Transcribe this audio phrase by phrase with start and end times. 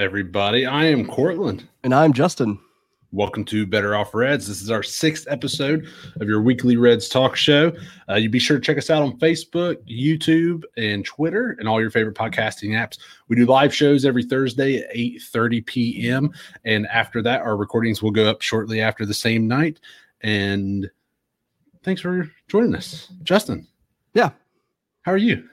[0.00, 0.64] What is up, everybody?
[0.64, 1.68] I am Cortland.
[1.84, 2.58] And I'm Justin.
[3.12, 4.48] Welcome to Better Off Reds.
[4.48, 5.86] This is our sixth episode
[6.18, 7.70] of your weekly Reds talk show.
[8.08, 11.82] Uh, you be sure to check us out on Facebook, YouTube, and Twitter, and all
[11.82, 12.98] your favorite podcasting apps.
[13.28, 16.32] We do live shows every Thursday at 8:30 p.m.
[16.64, 19.80] And after that, our recordings will go up shortly after the same night.
[20.22, 20.90] And
[21.82, 23.68] thanks for joining us, Justin.
[24.14, 24.30] Yeah.
[25.02, 25.46] How are you?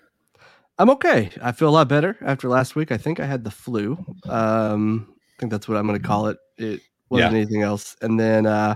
[0.79, 1.31] I'm okay.
[1.41, 2.91] I feel a lot better after last week.
[2.91, 3.97] I think I had the flu.
[4.25, 6.37] Um, I think that's what I'm going to call it.
[6.57, 7.37] It wasn't yeah.
[7.37, 7.95] anything else.
[8.01, 8.75] And then, uh,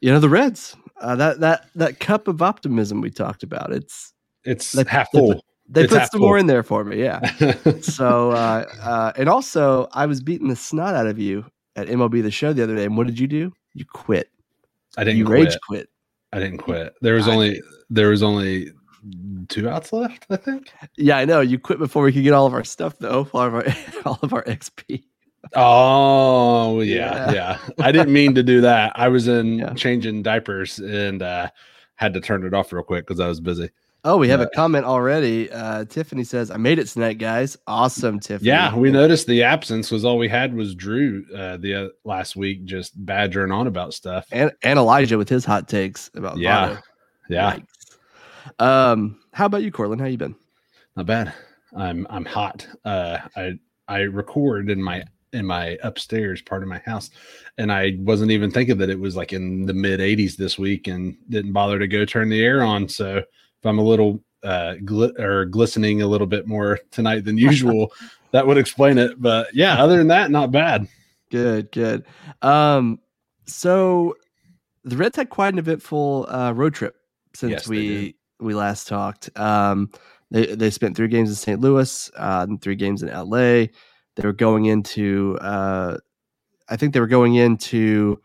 [0.00, 0.76] you know, the Reds.
[1.00, 3.70] Uh, that that that cup of optimism we talked about.
[3.72, 4.14] It's
[4.44, 5.28] it's they, half full.
[5.28, 6.28] They put, they it's put some full.
[6.28, 7.02] more in there for me.
[7.02, 7.20] Yeah.
[7.82, 11.44] so uh, uh, and also, I was beating the snot out of you
[11.76, 12.84] at MLB the Show the other day.
[12.84, 13.52] And what did you do?
[13.74, 14.30] You quit.
[14.96, 15.18] I didn't.
[15.18, 15.44] You quit.
[15.44, 15.88] rage quit.
[16.32, 16.94] I didn't quit.
[17.02, 18.70] There was only there was only
[19.48, 20.26] two outs left.
[20.30, 20.72] I think.
[20.96, 21.40] Yeah, I know.
[21.40, 23.28] You quit before we could get all of our stuff though.
[23.32, 23.64] All of our
[24.04, 25.04] all of our XP.
[25.54, 27.58] Oh yeah, yeah, yeah.
[27.84, 28.92] I didn't mean to do that.
[28.96, 29.74] I was in yeah.
[29.74, 31.50] changing diapers and uh,
[31.94, 33.70] had to turn it off real quick because I was busy.
[34.06, 35.50] Oh, we have a comment already.
[35.50, 37.56] Uh, Tiffany says, "I made it tonight, guys.
[37.66, 41.74] Awesome, Tiffany." Yeah, we noticed the absence was all we had was Drew uh, the
[41.74, 46.08] uh, last week, just badgering on about stuff, and and Elijah with his hot takes
[46.14, 46.78] about yeah,
[47.28, 47.56] yeah.
[47.56, 47.66] Yikes.
[48.58, 50.00] Um, how about you, Cortland?
[50.00, 50.36] How you been?
[50.96, 51.32] Not bad.
[51.76, 52.66] I'm I'm hot.
[52.84, 53.58] Uh, I
[53.88, 57.10] I record in my in my upstairs part of my house
[57.58, 60.86] and i wasn't even thinking that it was like in the mid 80s this week
[60.86, 64.74] and didn't bother to go turn the air on so if i'm a little uh
[64.84, 67.92] gl- or glistening a little bit more tonight than usual
[68.30, 70.86] that would explain it but yeah other than that not bad
[71.30, 72.06] good good
[72.42, 72.98] um
[73.46, 74.16] so
[74.84, 76.94] the reds had quite an eventful uh road trip
[77.34, 79.90] since Yes, we we last talked um
[80.30, 83.24] they they spent three games in st louis uh and three games in la
[84.16, 85.96] they were going into uh
[86.68, 88.20] i think they were going into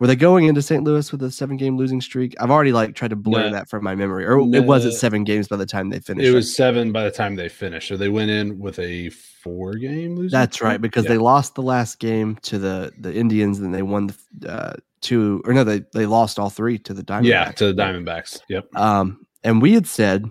[0.00, 2.34] were they going into st louis with a seven game losing streak?
[2.40, 3.52] I've already like tried to blur No.
[3.52, 6.26] that from my memory or it was at seven games by the time they finished.
[6.26, 9.74] it was seven by the time they finished so they went in with a four
[9.74, 11.10] game losing that's right because Yeah.
[11.10, 14.72] they lost the last game to the the indians and they won the uh
[15.02, 17.24] two or no they they lost all three to the diamondbacks.
[17.26, 18.66] yeah to the diamondbacks yep.
[18.74, 20.24] Um and we had said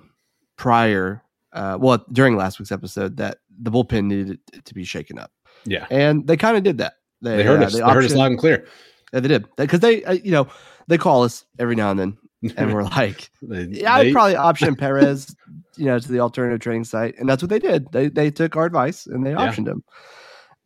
[0.58, 1.22] prior
[1.54, 5.32] uh well during last week's episode that the bullpen needed to be shaken up
[5.66, 8.32] yeah and they kind of did that they heard uh, us they heard us loud
[8.32, 8.66] and clear
[9.14, 10.48] Yeah, they did because they, uh, you know,
[10.88, 12.18] they call us every now and then,
[12.58, 15.36] and we're like, They- yeah, I'd probably option Perez,
[15.76, 17.92] you know, to the alternative training site, and that's what they did.
[17.92, 19.52] They they took our advice and they Yeah.
[19.52, 19.84] optioned him.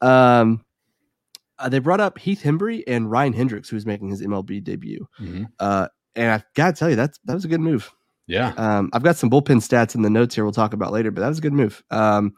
[0.01, 0.63] Um,
[1.57, 5.07] uh, they brought up Heath Hembree and Ryan Hendrix, who's making his MLB debut.
[5.19, 5.47] Mhm.
[5.59, 7.91] Uh, and I gotta tell you, that's that was a good move.
[8.27, 10.43] Yeah Um, I've got some bullpen stats in the notes here.
[10.43, 11.83] We'll talk about later, but that was a good move.
[11.91, 12.33] Um,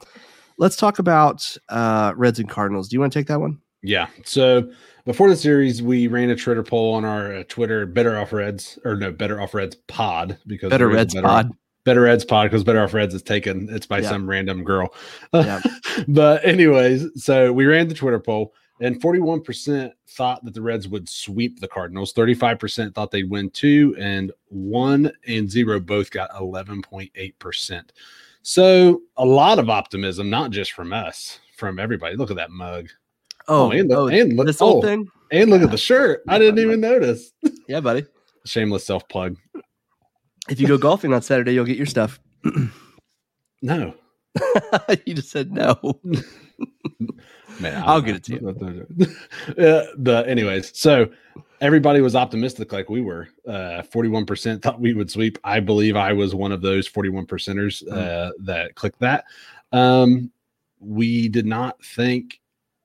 [0.58, 2.90] let's talk about uh, Reds and Cardinals.
[2.90, 3.60] Do you want to take that one?
[3.84, 4.08] Yeah.
[4.26, 4.70] So
[5.06, 8.78] before the series, we ran a Twitter poll on our uh, Twitter, Better Off Reds,
[8.84, 11.52] or no, Better Off Reds Pod, because Better there is a Reds Better, pod.
[11.86, 13.70] Better Reds Pod, because Better Off Reds is taken.
[13.72, 14.10] It's by Yeah.
[14.10, 14.94] some random girl.
[15.34, 15.62] Yeah.
[16.08, 21.10] but anyways, so we ran the Twitter poll, and 41% thought that the Reds would
[21.10, 22.14] sweep the Cardinals.
[22.14, 27.90] 35% thought they'd win two, and one and zero both got 11.8%.
[28.44, 32.16] So a lot of optimism, not just from us, from everybody.
[32.16, 32.90] Look at that mug.
[33.48, 34.82] Oh, oh and look- oh, and look- this whole oh.
[34.82, 35.08] thing.
[35.32, 36.24] And look at the shirt.
[36.30, 37.34] I didn't even notice.
[37.68, 38.06] Yeah, buddy.
[38.46, 39.36] Shameless self plug.
[40.50, 42.18] If you go golfing on Saturday, you'll get your stuff.
[43.62, 43.96] No,
[45.06, 46.00] you just said no.
[47.60, 48.48] man, I'll get it to you.
[49.50, 51.10] uh, the anyways, so
[51.62, 53.28] everybody was optimistic like we were.
[53.48, 55.38] Uh, Forty-one percent thought we would sweep.
[55.44, 59.26] I believe I was one of those forty-one percenters uh, that clicked that.
[59.72, 60.32] Um,
[60.80, 62.40] we did not think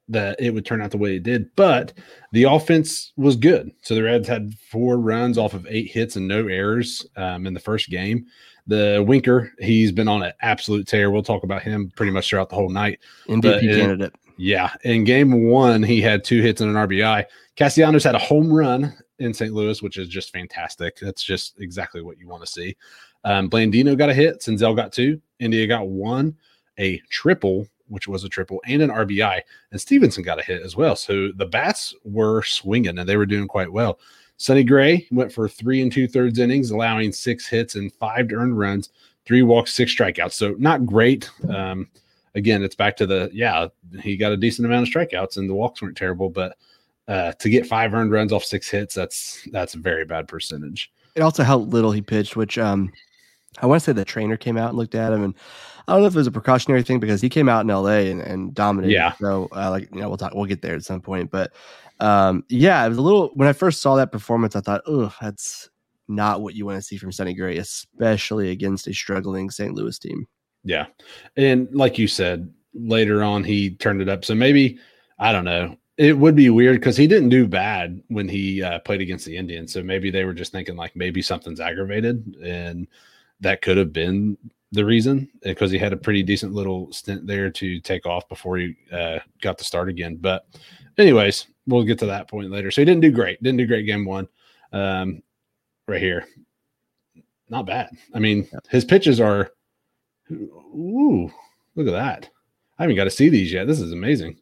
[0.09, 1.93] that it would turn out the way it did, but
[2.33, 3.73] the offense was good.
[3.83, 7.55] So the Reds had four runs off of eight hits and no errors um, in
[7.55, 8.27] the first game.
[8.67, 11.11] The Winker, he's been on an absolute tear.
[11.11, 13.01] We'll talk about him pretty much throughout the whole night.
[13.27, 14.15] MVP But candidate.
[14.37, 14.73] Yeah.
[14.85, 17.25] In game one, he had two hits and an RBI.
[17.57, 19.53] Castellanos had a home run in St.
[19.53, 20.99] Louis, which is just fantastic.
[21.01, 22.77] That's just exactly what you want to see.
[23.25, 24.41] Um, Blandino got a hit.
[24.41, 25.21] Senzel got two.
[25.39, 26.37] India got one,
[26.79, 29.41] a triple, which was a triple, and an RBI.
[29.71, 30.97] And Stephenson got a hit as well.
[30.97, 33.99] So the bats were swinging and they were doing quite well.
[34.39, 38.59] Sonny Gray went for three and two thirds innings, allowing six hits and five earned
[38.59, 38.91] runs,
[39.25, 40.33] three walks, six strikeouts.
[40.33, 41.31] So not great.
[41.49, 41.89] Um,
[42.35, 43.69] again, it's back to the yeah,
[44.01, 46.57] he got a decent amount of strikeouts and the walks weren't terrible, but
[47.09, 50.93] uh, to get five earned runs off six hits, that's that's a very bad percentage.
[51.15, 52.93] It also helped little he pitched, which um
[53.61, 55.35] I want to say the trainer came out and looked at him, and
[55.87, 58.11] I don't know if it was a precautionary thing because he came out in L.A.
[58.11, 58.95] and, and dominated.
[58.95, 59.13] Yeah.
[59.21, 60.33] So, uh, like you know, we'll talk.
[60.35, 61.53] We'll get there at some point, but
[62.01, 63.31] um, yeah, it was a little.
[63.35, 65.69] When I first saw that performance, I thought, oh, that's
[66.09, 69.75] not what you want to see from Sonny Gray, especially against a struggling St.
[69.75, 70.27] Louis team.
[70.65, 70.87] Yeah.
[71.37, 74.25] And like you said, later on he turned it up.
[74.25, 74.79] So maybe
[75.19, 75.77] I don't know.
[75.99, 79.37] It would be weird because he didn't do bad when he uh, played against the
[79.37, 79.73] Indians.
[79.73, 82.89] So maybe they were just thinking like maybe something's aggravated, and
[83.41, 84.39] that could have been
[84.73, 88.57] the reason because he had a pretty decent little stint there to take off before
[88.57, 90.17] he uh, got the start again.
[90.17, 90.47] But,
[90.97, 92.71] anyways, we'll get to that point later.
[92.71, 93.43] So he didn't do great.
[93.43, 94.27] Didn't do great game one.
[94.73, 95.23] Um,
[95.87, 96.27] right here,
[97.51, 97.91] not bad.
[98.15, 99.53] I mean, his pitches are.
[100.33, 101.31] Ooh,
[101.77, 102.29] look at that!
[102.79, 103.67] I haven't got to see these yet.
[103.67, 104.37] This is amazing.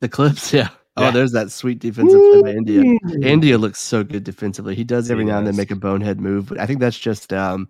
[0.00, 0.68] The clips, yeah.
[0.96, 1.08] Yeah.
[1.08, 2.84] Oh, there's that sweet defensive play by India.
[3.20, 4.76] India looks so good defensively.
[4.76, 6.96] He does every He now and then make a bonehead move, but I think that's
[6.96, 7.68] just um,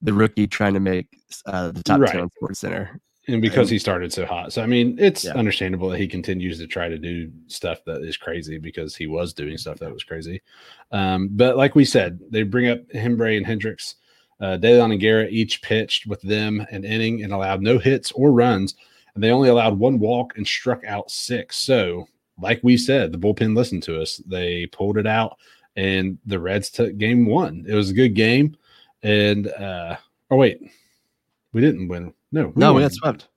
[0.00, 1.06] the rookie trying to make
[1.44, 2.10] uh, the top Right.
[2.12, 2.98] ten on Sports Center.
[3.28, 4.50] and because he started so hot.
[4.54, 5.32] So I mean, it's Yeah.
[5.34, 9.34] understandable that he continues to try to do stuff that is crazy because he was
[9.34, 10.40] doing stuff that was crazy.
[10.90, 13.96] Um, but like we said, they bring up Hembree and Hendrix.
[14.40, 18.12] Uh, De Leon and Garrett each pitched with them an inning and allowed no hits
[18.12, 18.74] or runs,
[19.14, 21.56] and they only allowed one walk and struck out six.
[21.58, 22.08] So,
[22.40, 24.16] like we said, the bullpen listened to us.
[24.26, 25.38] They pulled it out,
[25.76, 27.64] and the Reds took game one.
[27.68, 28.56] It was a good game,
[29.02, 29.96] and uh,
[30.30, 30.60] oh wait,
[31.52, 32.12] we didn't win.
[32.32, 33.28] No, No, we got swept.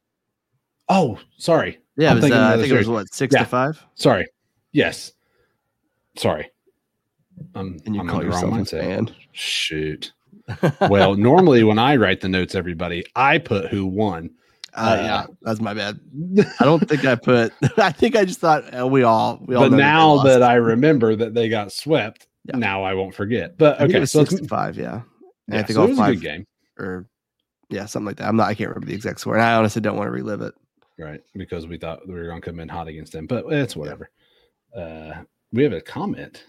[0.90, 1.80] Oh, sorry.
[1.98, 3.40] Yeah, was, uh, I think it was what six Yeah.
[3.44, 4.26] to five, Sorry.
[4.72, 5.14] Yes.
[6.16, 6.50] Sorry.
[7.54, 9.16] I'm, and you I'm call in the wrong yourself a fan.
[9.32, 10.14] Shoot.
[10.90, 14.32] Well, normally when I write the notes, everybody, I put who won.
[14.74, 16.00] Uh, yeah, that's my bad.
[16.60, 17.52] I don't think I put.
[17.78, 19.70] I think I just thought uh, we all we all.
[19.70, 20.52] but now that, they that lost.
[20.52, 22.58] I remember that they got swept, Yeah.
[22.58, 23.58] now I won't forget.
[23.58, 25.04] But I think it okay, so five, yeah, and
[25.50, 26.46] yeah, I think so all it was a good game,
[26.78, 27.08] or
[27.70, 28.28] yeah, something like that.
[28.28, 28.50] I'm not.
[28.50, 30.54] I can't remember the exact score, and I honestly don't want to relive it.
[31.00, 31.22] right?
[31.34, 34.12] Because we thought we were going to come in hot against them, but it's whatever.
[34.76, 36.44] Uh, we have a comment.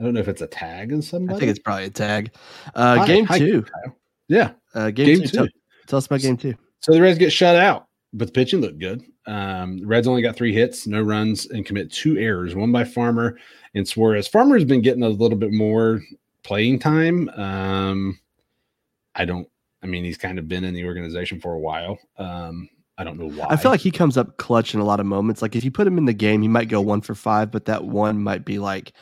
[0.00, 1.36] I don't know if it's a tag in somebody.
[1.36, 2.32] I think it's probably a tag.
[2.74, 3.62] Uh, Hi- game hi, two.
[3.62, 3.96] Kyle.
[4.28, 5.26] Yeah, Uh, game, game two.
[5.26, 5.36] two.
[5.36, 5.48] Tell,
[5.86, 6.54] tell us about game two.
[6.80, 9.02] So the Reds get shut out, but the pitching looked good.
[9.26, 12.84] Um, the Reds only got three hits, no runs, and commit two errors, one by
[12.84, 13.38] Farmer
[13.74, 14.26] and Suarez.
[14.26, 16.00] Farmer's been getting a little bit more
[16.42, 17.28] playing time.
[17.30, 18.18] Um,
[19.14, 19.46] I don't,
[19.82, 21.98] I mean, he's kind of been in the organization for a while.
[22.16, 23.46] Um, I don't know why.
[23.50, 25.42] I feel like he comes up clutch in a lot of moments.
[25.42, 27.64] Like if you put him in the game, he might go one for five, but
[27.66, 28.92] that one might be like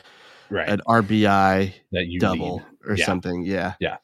[0.49, 2.65] right an RBI that you double need.
[2.91, 3.05] or Yeah.
[3.05, 3.43] something.
[3.43, 3.73] Yeah.
[3.79, 3.97] Yeah.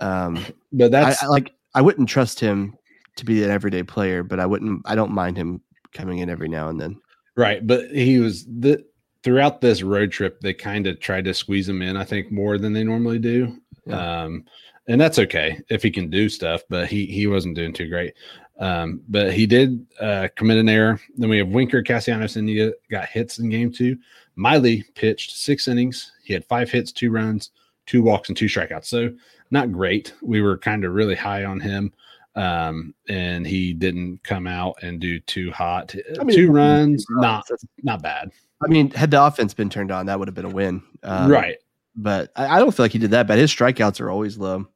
[0.00, 1.52] Um, but I, that's I like.
[1.74, 2.76] I wouldn't trust him
[3.16, 4.82] to be an everyday player, but I wouldn't.
[4.84, 5.60] I don't mind him
[5.92, 7.00] coming in every now and then.
[7.36, 8.82] Right, but he was the
[9.22, 10.40] throughout this road trip.
[10.40, 11.96] They kind of tried to squeeze him in.
[11.96, 13.56] I think more than they normally do,
[13.86, 14.22] Yeah.
[14.24, 14.44] um,
[14.88, 16.62] and that's okay if he can do stuff.
[16.70, 18.14] But he he wasn't doing too great.
[18.58, 20.98] Um, but he did uh, commit an error.
[21.16, 23.98] Then we have Winker, Castellanos, India got hits in game two.
[24.36, 26.12] Miley pitched six innings.
[26.22, 27.50] He had five hits, two runs,
[27.86, 28.86] two walks, and two strikeouts.
[28.86, 29.12] So
[29.50, 30.12] not great.
[30.22, 31.92] We were kind of really high on him.
[32.34, 35.94] Um, and he didn't come out and do too hot.
[36.20, 37.44] I mean, two runs, runs, not
[37.82, 38.30] not bad.
[38.62, 40.82] I mean, had the offense been turned on, that would have been a win.
[41.02, 41.56] Um, right.
[41.94, 43.38] But I, I don't feel like he did that bad.
[43.38, 44.66] His strikeouts are always low.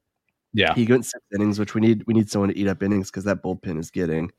[0.54, 0.74] Yeah.
[0.74, 2.02] He went six innings, which we need.
[2.06, 4.32] We need someone to eat up innings because that bullpen is getting.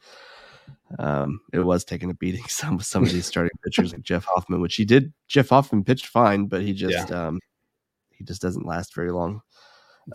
[1.00, 2.44] Um, it was taking a beating.
[2.48, 5.14] Some some of these starting pitchers like Jeff Hoffman, which he did.
[5.28, 7.40] Jeff Hoffman pitched fine, but he just um,
[8.12, 9.42] he just doesn't last very long.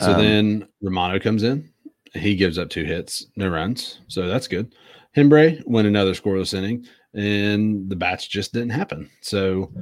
[0.00, 1.70] So Um, then Romano comes in.
[2.12, 4.00] He gives up two hits, no runs.
[4.08, 4.74] So that's good.
[5.16, 9.10] Hembree win another scoreless inning, and the bats just didn't happen.
[9.20, 9.72] So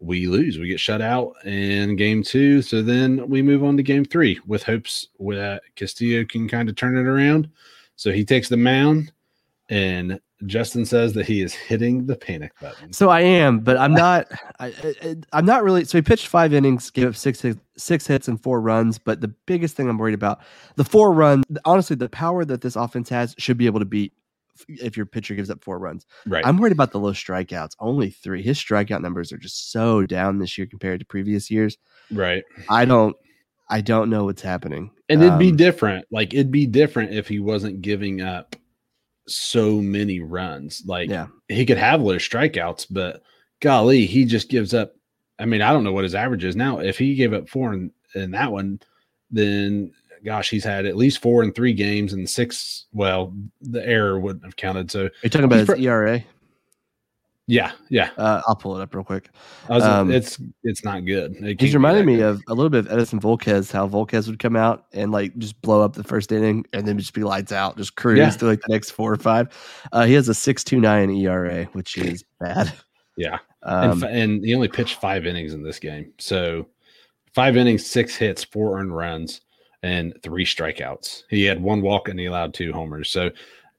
[0.00, 0.58] we lose.
[0.58, 2.60] We get shut out in game two.
[2.62, 6.74] So then we move on to game three with hopes that Castillo can kind of
[6.74, 7.48] turn it around.
[7.94, 9.12] So he takes the mound,
[9.68, 12.92] and Justin says that he is hitting the panic button.
[12.92, 14.26] So I am, but I'm not.
[14.60, 14.72] I,
[15.32, 15.84] I'm not really.
[15.84, 17.44] So he pitched five innings, gave up six
[17.76, 18.98] six hits and four runs.
[18.98, 20.40] But the biggest thing I'm worried about
[20.76, 21.44] the four runs.
[21.64, 24.12] Honestly, the power that this offense has should be able to beat
[24.68, 26.06] if your pitcher gives up four runs.
[26.26, 26.44] Right.
[26.46, 27.76] I'm worried about the low strikeouts.
[27.80, 28.42] Only three.
[28.42, 31.78] His strikeout numbers are just so down this year compared to previous years.
[32.10, 32.42] right.
[32.68, 33.16] I don't.
[33.70, 34.90] I don't know what's happening.
[35.08, 36.04] And it'd be Um, different.
[36.10, 38.54] Like it'd be different if he wasn't giving up
[39.28, 40.82] so many runs.
[40.86, 41.26] Like Yeah.
[41.48, 43.22] he could have low strikeouts, but
[43.60, 44.94] golly, he just gives up.
[45.38, 46.78] I mean, I don't know what his average is now.
[46.78, 48.80] If he gave up four in, in that one,
[49.30, 49.92] then
[50.24, 52.86] gosh, he's had at least four in three games and six.
[52.92, 54.90] Well, the error wouldn't have counted.
[54.90, 56.24] So Are you talking about his pro- ERA?
[57.52, 58.08] Yeah, yeah.
[58.16, 59.28] Uh, I'll pull it up real quick.
[59.68, 61.36] Was, Um, it's it's not good.
[61.36, 62.24] It He's reminding me good.
[62.24, 65.60] of a little bit of Edinson Volquez, how Volquez would come out and like just
[65.60, 68.30] blow up the first inning and then just be lights out, just cruise Yeah.
[68.30, 69.48] to like the next four or five.
[69.92, 72.72] Uh, he has a six two nine ERA, which is bad.
[73.18, 73.38] yeah.
[73.64, 76.10] Um, and, and he only pitched five innings in this game.
[76.18, 76.68] So
[77.34, 79.42] five innings, six hits, four earned runs,
[79.82, 81.24] and three strikeouts.
[81.28, 83.10] He had one walk and he allowed two homers.
[83.10, 83.30] So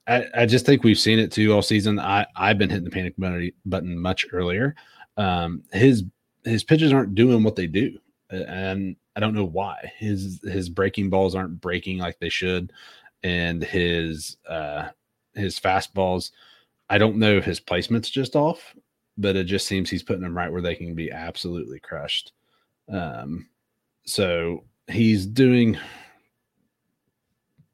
[0.08, 2.00] I, I just think we've seen it too all season.
[2.00, 3.16] I, I've been hitting the panic
[3.66, 4.76] button, much earlier.
[5.18, 6.04] Um, his
[6.44, 7.98] his pitches aren't doing what they do,
[8.30, 9.92] and I don't know why.
[9.98, 12.74] His his breaking balls aren't breaking like they should,
[13.24, 14.90] and his uh,
[15.36, 16.32] his fastballs.
[16.90, 18.76] I don't know if his placement's just off,
[19.18, 22.34] but it just seems he's putting them right where they can be absolutely crushed.
[22.92, 23.48] Um,
[24.06, 25.78] so he's doing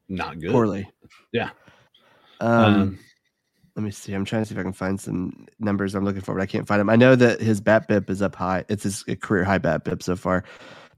[0.08, 0.52] not good.
[0.52, 0.88] poorly.
[1.32, 1.50] Yeah.
[2.40, 2.98] Um, Um,
[3.76, 4.12] let me see.
[4.12, 6.46] I'm trying to see if I can find some numbers I'm looking for, but I
[6.46, 6.90] can't find them.
[6.90, 8.64] I know that his BABIP is up high.
[8.68, 10.44] It's his career high BABIP so far,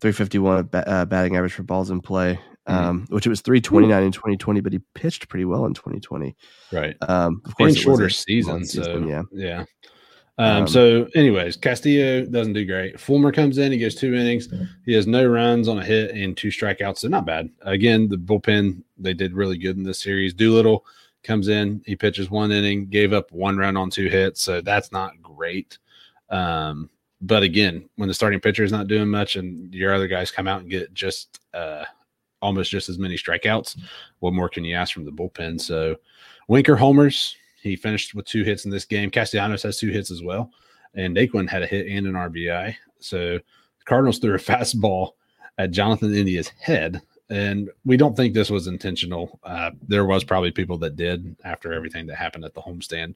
[0.01, 2.73] 351 ba- uh, batting average for balls in play, Mhm.
[2.75, 6.35] um, which it was 329 in 2020, but he pitched pretty well in 2020.
[6.73, 6.97] right.
[7.03, 9.23] Um, of course, shorter a season, so yeah.
[9.33, 9.65] yeah.
[10.39, 12.99] Um, Um, so, anyways, Castillo doesn't do great.
[12.99, 14.49] Fulmer comes in, he goes two innings.
[14.87, 16.99] He has no runs on a hit and two strikeouts.
[16.99, 17.51] So, not bad.
[17.61, 20.33] Again, the bullpen, they did really good in this series.
[20.33, 20.87] Doolittle
[21.23, 24.43] comes in, he pitches one inning, gave up one run on two hits.
[24.43, 25.79] So, that's not great.
[26.31, 30.31] Um, but again, when the starting pitcher is not doing much and your other guys
[30.31, 31.85] come out and get just uh,
[32.41, 33.79] almost just as many strikeouts,
[34.19, 35.61] what more can you ask from the bullpen?
[35.61, 35.97] So,
[36.49, 37.37] Winker homers.
[37.63, 39.11] He finished with two hits in this game.
[39.11, 40.51] Castellanos has two hits as well.
[40.95, 42.75] And Naquin had a hit and an RBI.
[42.99, 45.13] So the Cardinals threw a fastball
[45.59, 47.01] at Jonathan India's head.
[47.33, 49.41] And we don't think this was intentional.
[49.43, 53.15] Uh, there was probably people that did after everything that happened at the homestand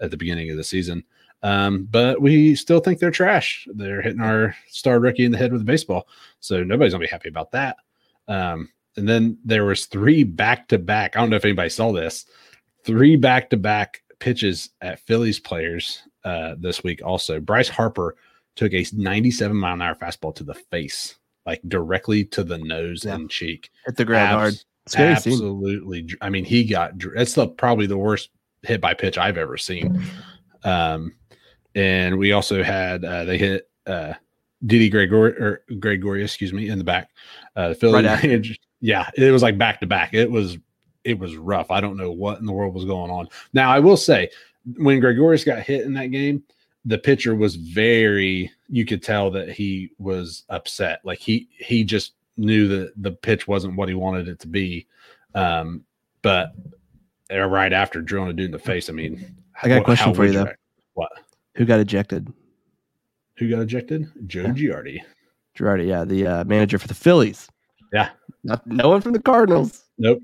[0.00, 1.02] at the beginning of the season.
[1.42, 3.66] Um, but we still think they're trash.
[3.72, 6.08] They're hitting our star rookie in the head with a baseball.
[6.40, 7.78] So nobody's gonna be happy about that.
[8.28, 11.16] Um, and then there was three back to back.
[11.16, 12.26] I don't know if anybody saw this
[12.84, 17.00] three back to back pitches at Phillies players uh, this week.
[17.02, 18.16] Also, Bryce Harper
[18.56, 23.04] took a 97 mile an hour fastball to the face, like directly to the nose
[23.04, 23.14] Yeah.
[23.14, 23.70] and cheek.
[23.86, 24.52] Hit the ground hard.
[24.54, 25.32] Abs- Scary scene.
[25.32, 26.06] absolutely.
[26.20, 26.92] I mean, he got.
[27.16, 28.30] It's the probably the worst
[28.62, 30.02] hit by pitch I've ever seen.
[30.62, 31.14] Um,
[31.74, 34.12] and we also had uh, they hit uh,
[34.66, 37.08] Didi Gregor or Gregory, excuse me, in the back.
[37.56, 38.46] Uh, Philly Right
[38.80, 40.12] yeah, it was like back to back.
[40.12, 40.58] It was
[41.04, 41.70] it was rough.
[41.70, 43.28] I don't know what in the world was going on.
[43.54, 44.28] Now I will say,
[44.76, 46.42] when Gregorius got hit in that game,
[46.84, 48.50] the pitcher was very.
[48.68, 51.00] You could tell that he was upset.
[51.04, 54.86] Like he he just knew that the pitch wasn't what he wanted it to be.
[55.34, 55.84] Um,
[56.22, 56.52] but
[57.32, 60.14] uh, right after drilling a dude in the face, I mean, I got a question
[60.14, 60.44] for you, though.
[60.44, 60.58] react?
[60.94, 61.12] What?
[61.56, 62.32] Who got ejected?
[63.36, 64.06] Who got ejected?
[64.26, 65.00] Joe Giardi.
[65.56, 67.48] Girardi, yeah, the uh, manager for the Phillies.
[67.92, 68.10] Yeah.
[68.42, 69.84] Not, no one from the Cardinals.
[69.98, 70.20] Nope.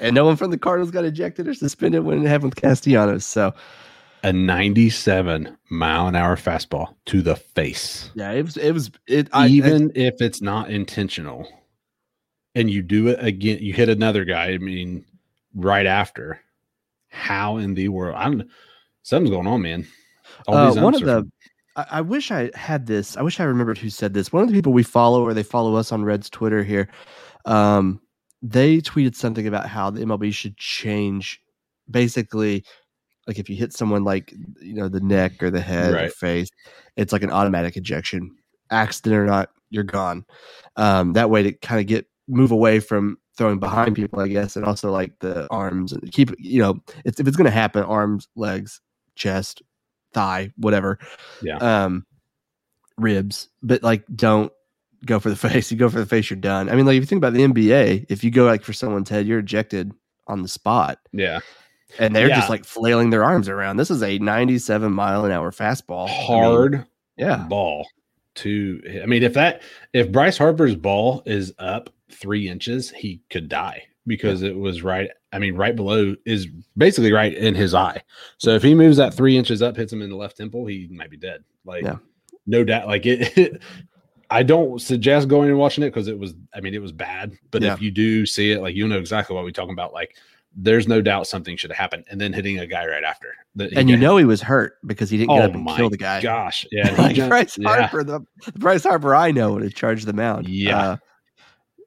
[0.00, 3.26] And no one from the Cardinals got ejected or suspended when it happened with Castellanos.
[3.26, 3.52] So,
[4.22, 8.10] A 97 mile an hour fastball to the face.
[8.14, 11.48] yeah, it was, it was, it, I, Even if it's not intentional
[12.54, 15.04] and you do it again, you hit another guy, I mean,
[15.54, 16.40] right after.
[17.08, 18.14] How in the world?
[18.16, 18.48] I don't
[19.02, 19.86] something's going on, man.
[20.46, 21.28] Uh, one of the,
[21.76, 23.16] I, I wish I had this.
[23.16, 24.32] I wish I remembered who said this.
[24.32, 26.88] One of the people we follow, or they follow us on Red's Twitter here,
[27.44, 28.00] um,
[28.42, 31.42] they tweeted something about how the MLB should change,
[31.90, 32.64] basically,
[33.26, 36.48] like if you hit someone like you know the neck or the head or face,
[36.96, 38.36] it's like an automatic ejection,
[38.70, 40.24] accident or not, you're gone.
[40.76, 44.56] Um, that way to kind of get move away from throwing behind people, I guess,
[44.56, 47.82] and also like the arms and keep you know, it's, if it's going to happen,
[47.84, 48.80] arms, legs,
[49.16, 49.62] chest,
[50.12, 50.98] thigh, whatever.
[51.42, 51.56] Yeah.
[51.56, 52.06] Um,
[52.98, 54.52] ribs, but like don't
[55.06, 55.70] go for the face.
[55.70, 56.68] You go for the face, you're done.
[56.68, 59.08] I mean, like if you think about the NBA, if you go like for someone's
[59.08, 59.92] head, you're ejected
[60.26, 61.40] on the spot, yeah.
[61.98, 62.36] And they're Yeah.
[62.36, 63.76] just like flailing their arms around.
[63.76, 66.04] This is a 97 mile an hour fastball.
[66.08, 67.46] I mean, Hard yeah.
[67.48, 67.86] ball
[68.36, 73.48] to I mean, if that if Bryce Harper's ball is up three inches, he could
[73.48, 75.10] die because it was right.
[75.32, 78.02] I mean, right below is basically right in his eye.
[78.38, 80.88] So if he moves that three inches up, hits him in the left temple, he
[80.90, 81.44] might be dead.
[81.64, 81.96] Like, Yeah.
[82.46, 82.86] no doubt.
[82.88, 83.62] Like it.
[84.32, 86.34] I don't suggest going and watching it because it was.
[86.54, 87.32] I mean, it was bad.
[87.50, 87.72] But Yeah.
[87.74, 89.92] if you do see it, like you know exactly what we're talking about.
[89.92, 90.16] Like,
[90.56, 93.34] there's no doubt something should have happened, and then hitting a guy right after.
[93.58, 95.90] And you got- know he was hurt because he didn't get Oh up and kill
[95.90, 96.20] the guy.
[96.20, 97.68] gosh, yeah, like Bryce yeah.
[97.68, 100.48] Harper, the, the Bryce Harper I know would have charged the mound.
[100.48, 100.78] Yeah.
[100.78, 100.96] Uh,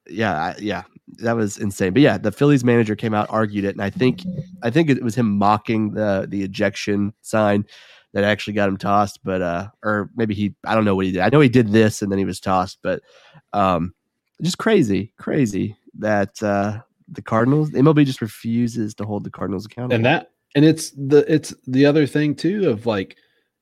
[0.08, 0.82] yeah, I- yeah,
[1.18, 1.92] that was insane.
[1.92, 4.22] But yeah, the Phillies manager came out, argued it, and I think
[4.62, 7.66] I think it was him mocking the the ejection sign,
[8.14, 11.12] that actually got him tossed, but uh, or maybe he I don't know what he
[11.12, 11.20] did.
[11.22, 13.02] I know he did this and then he was tossed, but
[13.52, 13.92] um,
[14.42, 19.94] just crazy, crazy that uh, the Cardinals MLB just refuses to hold the Cardinals accountable.
[19.94, 23.16] And that and it's the it's the other thing too of like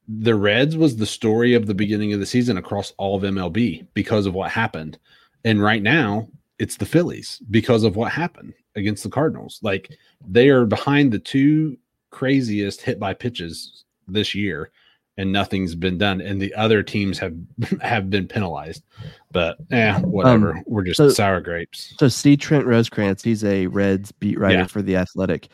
[0.08, 3.86] the Reds was the story of the beginning of the season across all of MLB
[3.94, 4.98] because of what happened.
[5.44, 9.58] And right now, it's the Phillies because of what happened against the Cardinals.
[9.62, 9.96] Like
[10.26, 11.76] they are behind the two
[12.10, 14.70] craziest hit by pitches this year
[15.18, 17.34] and nothing's been done and the other teams have
[17.80, 18.82] have been penalized.
[19.30, 20.56] But yeah, whatever.
[20.56, 21.94] Um, We're just so, sour grapes.
[21.98, 24.66] So see Trent Rosecrans, he's a Reds beat writer yeah.
[24.66, 25.48] for the Athletic.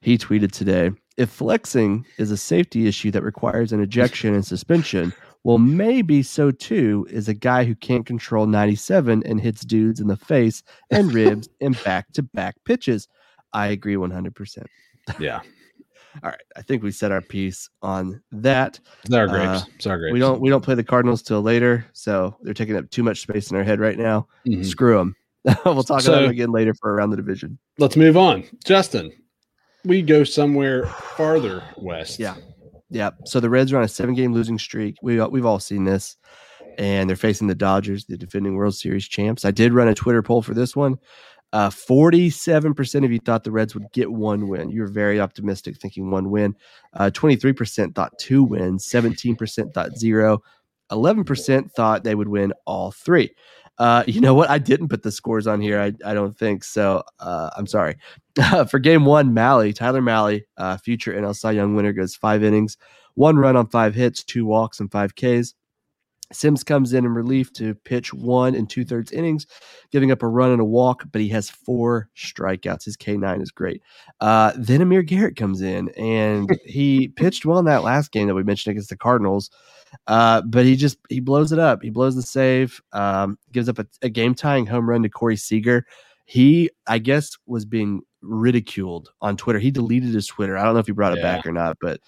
[0.00, 5.14] He tweeted today, if flexing is a safety issue that requires an ejection and suspension,
[5.44, 10.08] well, maybe so too is a guy who can't control 97 and hits dudes in
[10.08, 13.08] the face and ribs in back to back pitches.
[13.52, 14.64] I agree 100%.
[15.18, 15.40] Yeah.
[16.22, 18.78] All right, I think we set our piece on that.
[19.10, 19.46] Sour grapes.
[19.46, 20.12] Uh, Sour grapes.
[20.12, 23.20] We don't we don't play the Cardinals till later, so they're taking up too much
[23.20, 24.28] space in our head right now.
[24.46, 24.62] Mm-hmm.
[24.62, 25.16] Screw them.
[25.64, 27.58] we'll talk so, about them again later for around the division.
[27.78, 28.44] Let's move on.
[28.64, 29.12] Justin,
[29.84, 32.18] we go somewhere farther west.
[32.18, 32.36] Yeah.
[32.88, 33.10] Yeah.
[33.26, 34.96] So the Reds are on a seven game losing streak.
[35.02, 36.16] We, we've all seen this.
[36.76, 39.44] And they're facing the Dodgers, the defending World Series champs.
[39.44, 40.96] I did run a Twitter poll for this one.
[41.54, 44.70] Uh, 47% of you thought the Reds would get one win.
[44.70, 46.56] You were very optimistic, thinking one win.
[46.94, 48.84] Uh, 23% thought two wins.
[48.84, 50.42] 17% thought zero.
[50.90, 53.30] 11% thought they would win all three.
[53.78, 54.50] Uh, you know what?
[54.50, 55.80] I didn't put the scores on here.
[55.80, 57.04] I, I don't think so.
[57.20, 57.98] Uh, I'm sorry.
[58.68, 62.76] For game one, Mahle, Tyler Mahle, uh, future NL Cy Young winner, goes five innings,
[63.14, 65.54] one run on five hits, two walks, and five Ks.
[66.34, 69.46] Sims comes in in relief to pitch one and two thirds innings,
[69.90, 72.84] giving up a run and a walk, but he has four strikeouts.
[72.84, 73.82] His K9 is great.
[74.20, 78.34] Uh, then Amir Garrett comes in and he pitched well in that last game that
[78.34, 79.50] we mentioned against the Cardinals.
[80.06, 81.82] Uh, but he just he blows it up.
[81.82, 85.36] He blows the save, um, gives up a, a game tying home run to Corey
[85.36, 85.86] Seager.
[86.26, 89.58] He, I guess, was being ridiculed on Twitter.
[89.58, 90.56] He deleted his Twitter.
[90.56, 91.36] I don't know if he brought it yeah.
[91.36, 92.00] back or not, but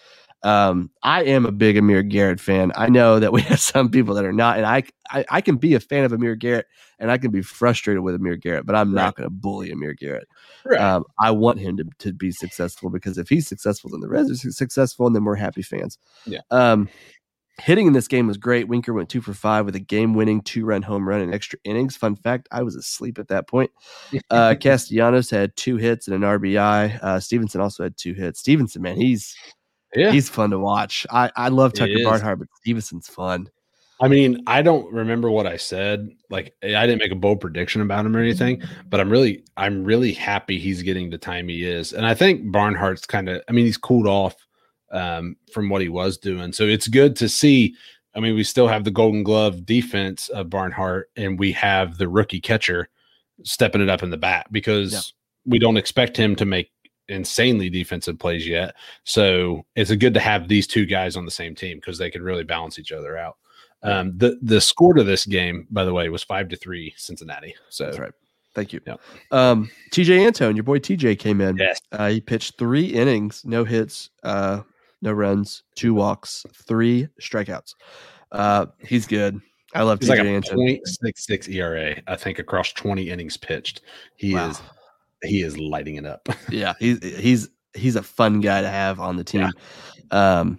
[0.46, 2.70] um, I am a big Amir Garrett fan.
[2.76, 5.56] I know that we have some people that are not, and I, I, I can
[5.56, 6.66] be a fan of Amir Garrett,
[7.00, 9.02] and I can be frustrated with Amir Garrett, but I'm right.
[9.02, 10.28] not going to bully Amir Garrett.
[10.64, 10.80] Right.
[10.80, 14.30] Um, I want him to, to be successful because if he's successful, then the Reds
[14.30, 15.98] are successful, and then we're happy fans.
[16.26, 16.40] Yeah.
[16.52, 16.88] Um,
[17.59, 18.68] Hitting in this game was great.
[18.68, 21.59] Winker went two for five with a game winning two run home run in extra
[21.64, 21.96] innings.
[21.96, 23.70] Fun fact I was asleep at that point.
[24.28, 27.02] Uh, Castellanos had two hits and an RBI.
[27.02, 28.40] Uh, Stephenson also had two hits.
[28.40, 29.35] Stephenson, man, he's
[29.96, 30.12] yeah.
[30.12, 31.06] he's fun to watch.
[31.11, 33.48] I, I love Tucker Barnhart, but Stephenson's fun.
[34.00, 36.11] I mean, I don't remember what I said.
[36.28, 39.85] Like, I didn't make a bold prediction about him or anything, but I'm really, I'm
[39.85, 41.94] really happy he's getting the time he is.
[41.94, 44.37] And I think Barnhart's kind of, I mean, he's cooled off
[44.92, 46.52] um, from what he was doing.
[46.52, 47.74] So it's good to see.
[48.14, 52.09] I mean, we still have the Golden Glove defense of Barnhart, and we have the
[52.09, 52.88] rookie catcher
[53.44, 55.00] stepping it up in the bat because yeah.
[55.46, 56.70] we don't expect him to make
[57.09, 58.75] insanely defensive plays yet.
[59.05, 62.11] So it's a good to have these two guys on the same team because they
[62.11, 63.37] can really balance each other out.
[63.83, 67.55] Um, the the score to this game, by the way, was five to three Cincinnati.
[67.69, 68.12] So that's right.
[68.55, 68.81] Thank you.
[68.87, 68.97] Yeah.
[69.31, 71.57] Um, Tejay Antone, your boy Tejay came in.
[71.59, 71.79] Yes.
[71.92, 74.62] Uh, he pitched three innings, no hits, uh,
[75.03, 77.75] no runs, two walks, three strikeouts.
[78.33, 79.40] Uh, he's good.
[79.75, 80.81] I love he's Tejay like a Antone.
[80.88, 83.83] 0.66 ERA, I think, across 20 innings pitched.
[84.16, 84.49] He wow.
[84.49, 84.62] is
[85.27, 86.29] he is lighting it up.
[86.51, 89.51] yeah, he's he's he's a fun guy to have on the team.
[90.11, 90.39] Yeah.
[90.39, 90.59] Um,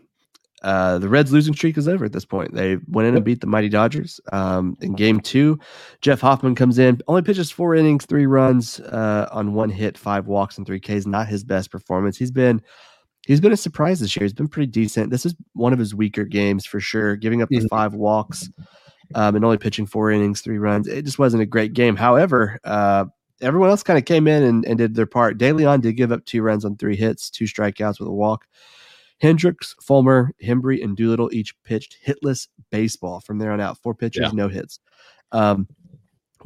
[0.64, 2.54] uh, the Reds' losing streak is over at this point.
[2.54, 4.20] They went in and beat the mighty Dodgers.
[4.32, 5.60] Um, in game two,
[6.02, 10.28] Jeff Hoffman comes in, only pitches four innings, three runs uh, on one hit, five
[10.28, 11.06] walks, and three Ks.
[11.06, 12.18] Not his best performance.
[12.18, 12.62] He's been
[13.28, 14.24] he's been a surprise this year.
[14.24, 15.12] He's been pretty decent.
[15.12, 17.68] This is one of his weaker games for sure, giving up the mm-hmm.
[17.68, 18.50] five walks
[19.16, 20.88] um, and only pitching four innings, three runs.
[20.88, 21.96] It just wasn't a great game.
[21.96, 23.06] However, uh,
[23.42, 25.38] everyone else kind of came in and, and did their part.
[25.38, 28.46] De Leon did give up two runs on three hits, two strikeouts with a walk.
[29.20, 33.78] Hendrix, Fulmer, Hembree, and Doolittle each pitched hitless baseball from there on out.
[33.80, 34.32] Four pitches, yeah.
[34.34, 34.80] no hits.
[35.32, 35.68] Um,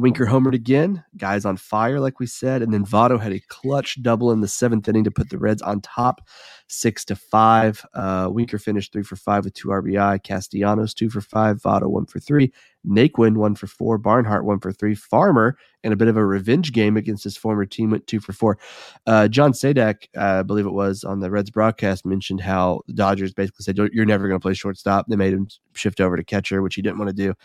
[0.01, 1.03] Winker homered again.
[1.15, 2.63] Guys on fire, like we said.
[2.63, 5.61] And then Votto had a clutch double in the seventh inning to put the Reds
[5.61, 6.27] on top,
[6.67, 7.85] six to five.
[7.93, 10.23] Uh, Winker finished three for five with two RBI.
[10.23, 11.61] Castellanos two for five.
[11.61, 12.51] Votto one for three.
[12.85, 13.99] Naquin one for four.
[13.99, 14.95] Barnhart one for three.
[14.95, 18.33] Farmer in a bit of a revenge game against his former team went two for
[18.33, 18.57] four.
[19.05, 22.93] Uh, John Sadak, uh, I believe it was on the Reds broadcast, mentioned how the
[22.93, 26.23] Dodgers basically said, "You're never going to play shortstop." They made him shift over to
[26.23, 27.35] catcher, which he didn't want to do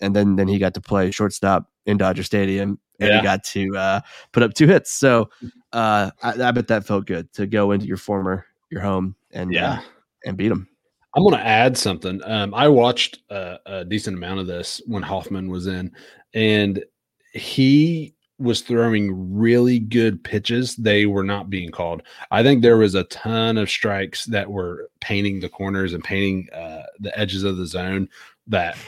[0.00, 3.16] and then then he got to play shortstop in Dodger Stadium, and yeah.
[3.18, 4.00] he got to uh,
[4.32, 4.92] put up two hits.
[4.92, 5.30] So
[5.72, 9.52] uh, I, I, bet that felt good to go into your former your home and
[9.52, 9.80] yeah uh,
[10.24, 10.68] and beat him.
[11.14, 12.20] I'm going to add something.
[12.24, 15.90] Um, I watched a, a decent amount of this when Hoffman was in,
[16.34, 16.84] and
[17.32, 20.76] he was throwing really good pitches.
[20.76, 22.02] They were not being called.
[22.30, 26.48] I think there was a ton of strikes that were painting the corners and painting
[26.52, 28.08] uh, the edges of the zone
[28.46, 28.78] that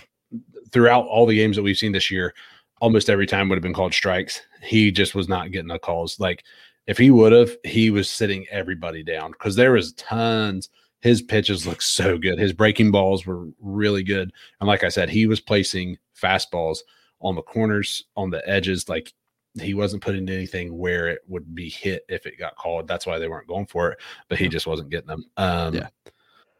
[0.72, 2.34] throughout all the games that we've seen this year,
[2.80, 4.40] almost every time would have been called strikes.
[4.62, 6.18] He just was not getting the calls.
[6.18, 6.44] Like
[6.86, 10.68] if he would have, he was sitting everybody down because there was tons.
[11.00, 12.38] His pitches looked so good.
[12.38, 14.32] His breaking balls were really good.
[14.60, 16.78] And like I said, he was placing fastballs
[17.20, 18.88] on the corners, on the edges.
[18.88, 19.12] Like
[19.60, 22.88] he wasn't putting anything where it would be hit if it got called.
[22.88, 25.24] That's why they weren't going for it, but he just wasn't getting them.
[25.36, 25.88] Um, Yeah.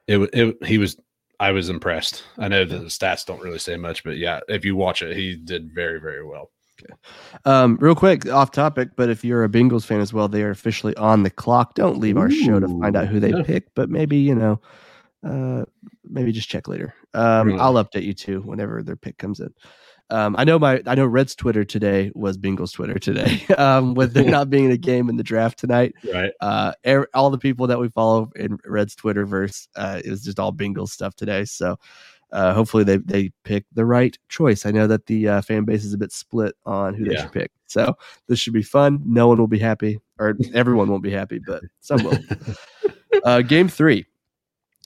[0.08, 0.96] it, it, he was,
[1.42, 2.22] I was impressed.
[2.38, 5.16] I know that the stats don't really say much, but yeah, if you watch it,
[5.16, 6.52] he did very, very well.
[7.44, 10.50] Um, real quick, off topic, but if you're a Bengals fan as well, they are
[10.50, 11.74] officially on the clock.
[11.74, 13.42] Don't leave our show to find out who they yeah.
[13.42, 14.60] pick, but maybe you know,
[15.26, 15.64] uh,
[16.08, 16.94] maybe just check later.
[17.12, 17.58] Um, Really?
[17.58, 19.52] I'll update you too whenever their pick comes in.
[20.12, 23.46] Um, I know my I know Red's Twitter today was Bengals Twitter today.
[23.58, 26.32] um, with there not being a game in the draft tonight, Right.
[26.40, 30.38] uh, er, all the people that we follow in Red's Twitterverse, uh, it was just
[30.38, 31.46] all Bengals stuff today.
[31.46, 31.78] So
[32.30, 34.66] uh, hopefully they they pick the right choice.
[34.66, 37.32] I know that the uh, fan base is a bit split on who they should
[37.32, 37.50] pick.
[37.66, 37.96] So
[38.28, 39.00] this should be fun.
[39.06, 42.18] No one will be happy, or everyone won't be happy, but some will.
[43.24, 44.04] uh, game three.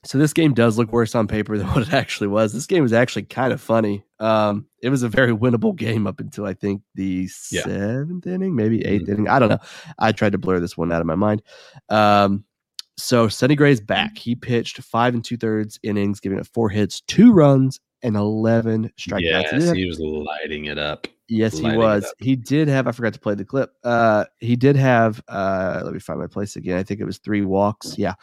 [0.04, 2.52] So this game does look worse on paper than what it actually was.
[2.52, 4.05] This game was actually kind of funny.
[4.18, 7.62] Um, it was a very winnable game up until I think the Yeah.
[7.62, 9.28] seventh inning, maybe 8th inning.
[9.28, 9.58] I don't know.
[9.98, 11.42] I tried to blur this one out of my mind.
[11.88, 12.44] Um,
[12.96, 14.16] so Sonny Gray's back.
[14.16, 18.90] He pitched five and two thirds innings, giving up four hits, two runs, and eleven
[18.98, 19.20] strikeouts.
[19.52, 21.06] Yes, he was lighting it up.
[21.28, 22.12] Yes, he was.
[22.18, 22.86] He did have.
[22.86, 23.72] I forgot to play the clip.
[23.82, 25.20] Uh, he did have.
[25.28, 26.78] Uh, let me find my place again.
[26.78, 27.98] I think it was three walks.
[27.98, 28.14] Yeah,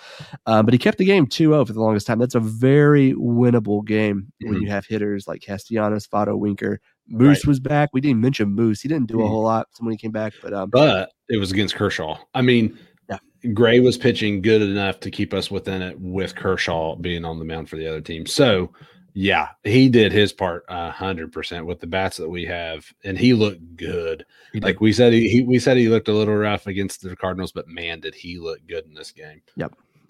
[0.46, 2.20] uh, but he kept the game 2-0 for the longest time.
[2.20, 4.62] That's a very winnable game when Mhm.
[4.62, 6.80] you have hitters like Castellanos, Votto, Winker.
[7.10, 7.48] Moose Right.
[7.48, 7.90] was back.
[7.92, 8.80] We didn't mention Moose.
[8.82, 9.28] He didn't do a Mhm.
[9.28, 12.18] whole lot when he came back, but um, But it was against Kershaw.
[12.34, 12.78] I mean,
[13.10, 13.18] Yeah.
[13.54, 17.44] Gray was pitching good enough to keep us within it with Kershaw being on the
[17.46, 18.26] mound for the other team.
[18.26, 18.72] So,
[19.14, 23.18] yeah, he did his part a hundred percent with the bats that we have, and
[23.18, 24.26] he looked good.
[24.52, 24.60] he.
[24.60, 27.52] Like we said, he, he we said he looked a little rough against the Cardinals,
[27.52, 29.42] but man, did he look good in this game.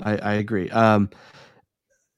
[0.01, 0.69] I, I agree.
[0.71, 1.09] Um,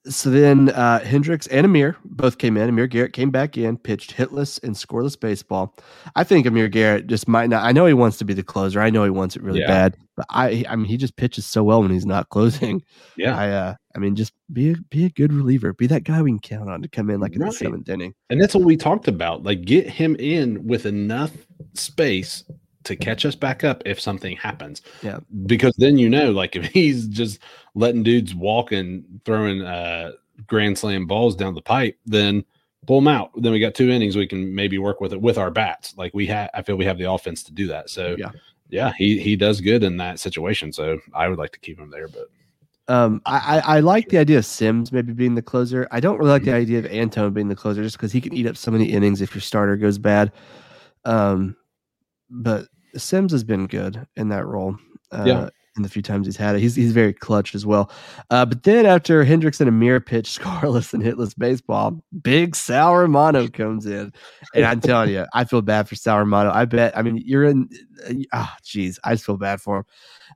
[0.08, 2.68] so then uh, Hendrix and Amir both came in.
[2.68, 5.76] Amir Garrett came back in, pitched hitless and scoreless baseball.
[6.14, 7.64] I think Amir Garrett just might not.
[7.64, 8.80] I know he wants to be the closer.
[8.80, 9.66] I know he wants it really Yeah.
[9.66, 12.84] bad, but I, I mean, he just pitches so well when he's not closing.
[13.16, 15.72] Yeah, I, uh, I mean, just be a, be a good reliever.
[15.72, 17.50] Be that guy we can count on to come in like in Right.
[17.50, 18.14] the seventh inning.
[18.30, 19.42] and that's what we talked about.
[19.42, 21.32] Like, get him in with enough
[21.74, 22.44] space
[22.84, 24.82] to catch us back up if something happens.
[25.02, 25.18] Yeah.
[25.46, 27.40] because then you know, like, if he's just
[27.74, 30.12] letting dudes walk and throwing uh
[30.46, 32.44] grand slam balls down the pipe, then
[32.86, 33.30] pull them out.
[33.40, 34.14] Then we got two innings.
[34.16, 35.94] We can maybe work with it with our bats.
[35.96, 37.88] Like we have, I feel we have the offense to do that.
[37.90, 38.30] So Yeah.
[38.68, 40.72] yeah, he he does good in that situation.
[40.72, 42.28] So I would like to keep him there, but
[42.88, 45.88] Um, I, I, I like the idea of Sims maybe being the closer.
[45.90, 48.32] I don't really like the idea of Antone being the closer just because he can
[48.32, 50.32] eat up so many innings if your starter goes bad.
[51.04, 51.56] Um,
[52.30, 54.76] but Sims has been good in that role.
[55.10, 55.48] Uh, Yeah.
[55.76, 57.90] In the few times he's had it, he's he's very clutch as well.
[58.30, 63.46] Uh, but then after Hendrix and Amir pitch scoreless and hitless baseball, Big Sal Romano
[63.48, 64.10] comes in,
[64.54, 66.50] and I'm telling you, I feel bad for Sal Romano.
[66.50, 66.96] I bet.
[66.96, 67.68] I mean, you're in.
[68.32, 69.84] Ah, jeez, I just feel bad for him.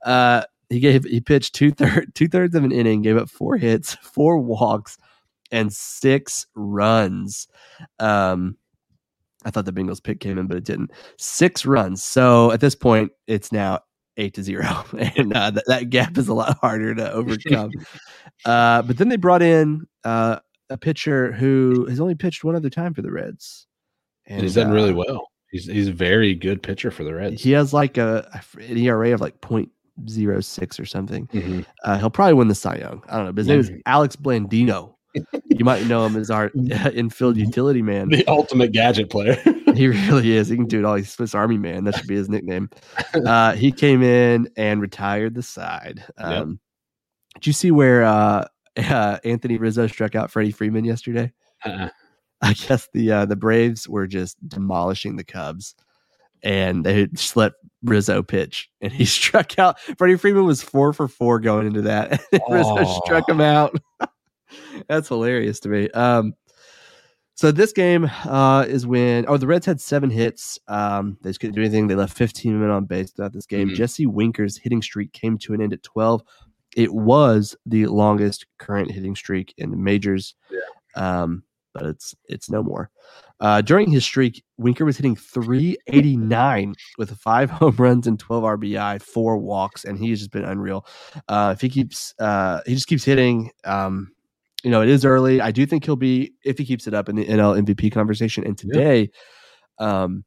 [0.05, 3.57] Uh, he gave he pitched two third two thirds of an inning, gave up four
[3.57, 4.97] hits, four walks,
[5.51, 7.49] and six runs.
[7.99, 8.57] Um,
[9.45, 10.93] I thought the Bengals pick came in, but it didn't.
[11.17, 12.05] Six runs.
[12.05, 13.81] So at this point, it's now
[14.17, 17.73] eight to zero, and uh, that, that gap is a lot harder to overcome.
[18.45, 20.39] uh, but then they brought in uh,
[20.71, 23.67] a pitcher who has only pitched one other time for the Reds,
[24.27, 25.27] and he's done really uh, well.
[25.51, 27.43] He's he's a very good pitcher for the Reds.
[27.43, 29.71] He has like a an ERA of like point
[30.09, 31.27] zero six or something.
[31.29, 31.67] Mhm.
[31.85, 33.03] Uh, he'll probably win the Cy Young.
[33.09, 33.33] I don't know.
[33.33, 34.95] But his name is Alex Blandino.
[35.15, 36.51] you might know him as our
[36.95, 38.09] infield utility man.
[38.11, 39.41] The ultimate gadget player.
[39.71, 40.49] He really is.
[40.49, 40.97] He can do it all.
[40.97, 41.85] He's Swiss Army Man.
[41.85, 42.71] That should be his nickname.
[43.15, 46.05] Uh, he came in and retired the side.
[46.19, 46.59] Um,
[47.35, 51.33] Did you see where uh, uh, Anthony Rizzo struck out Freddie Freeman yesterday?
[51.65, 51.89] Uh-uh.
[52.43, 55.77] I guess the uh, the Braves were just demolishing the Cubs,
[56.43, 59.79] and they just let Rizzo pitch, and he struck out.
[59.99, 63.01] Freddie Freeman was four for four going into that, and Rizzo Aw.
[63.05, 63.75] struck him out.
[64.89, 65.89] That's hilarious to me.
[65.91, 66.35] Um,
[67.35, 70.59] so this game uh, is when oh the Reds had seven hits.
[70.69, 71.87] Um, they just couldn't do anything.
[71.87, 73.69] They left 15 men on base throughout this game.
[73.71, 73.77] Mhm.
[73.77, 76.23] Jesse Winker's hitting streak came to an end at 12.
[76.77, 80.35] It was the longest current hitting streak in the majors,
[80.97, 82.91] um, but it's it's no more.
[83.41, 89.01] Uh, during his streak, Winker was hitting 389 with five home runs and 12 RBI,
[89.01, 90.87] four walks, and he's just been unreal.
[91.29, 93.51] Uh, if he keeps, uh, he just keeps hitting.
[93.65, 94.13] Um,
[94.63, 95.41] you know, it is early.
[95.41, 98.45] I do think he'll be if he keeps it up in the NL MVP conversation.
[98.45, 99.11] And today,
[99.79, 100.25] um,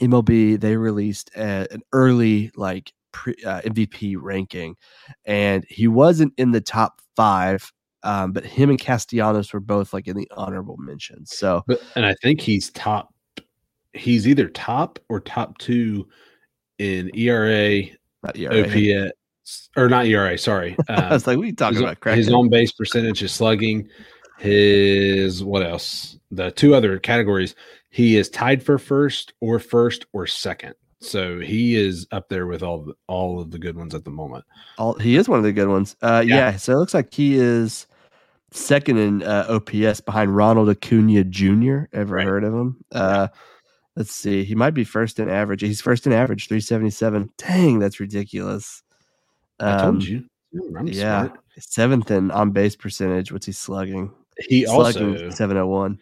[0.00, 4.76] MLB they released a, an early like pre, uh, MVP ranking,
[5.26, 7.70] and he wasn't in the top five.
[8.02, 11.36] Um, but him and Castellanos were both like in the honorable mentions.
[11.36, 13.14] So, But and I think he's top.
[13.92, 16.08] He's either top or top two
[16.78, 17.82] in ERA,
[18.22, 19.04] not ERA.
[19.04, 20.38] OPS, or not ERA.
[20.38, 22.38] Sorry, I um, was like, "What are you talking his, about?" his Crackhead?
[22.38, 23.88] on base percentage, his slugging,
[24.38, 26.18] his what else?
[26.30, 27.54] The two other categories.
[27.92, 30.74] He is tied for first or first or second.
[31.00, 34.10] So he is up there with all the, all of the good ones at the
[34.10, 34.44] moment.
[34.78, 35.96] All, he is one of the good ones.
[36.02, 36.36] Uh, yeah.
[36.36, 36.56] Yeah.
[36.56, 37.86] So it looks like he is
[38.52, 41.84] second in uh, OPS behind Ronald Acuna Jr.
[41.92, 42.26] Ever Right.
[42.26, 42.76] heard of him?
[42.92, 43.28] Uh,
[43.96, 44.44] let's see.
[44.44, 45.60] He might be first in average.
[45.62, 47.30] He's first in average, 377.
[47.38, 48.82] Dang, that's ridiculous.
[49.60, 50.24] I Um, told you.
[50.76, 51.26] I'm yeah.
[51.26, 51.40] smart.
[51.58, 53.30] Seventh in on base percentage.
[53.32, 54.10] What's he slugging?
[54.48, 55.98] He slugging also 701.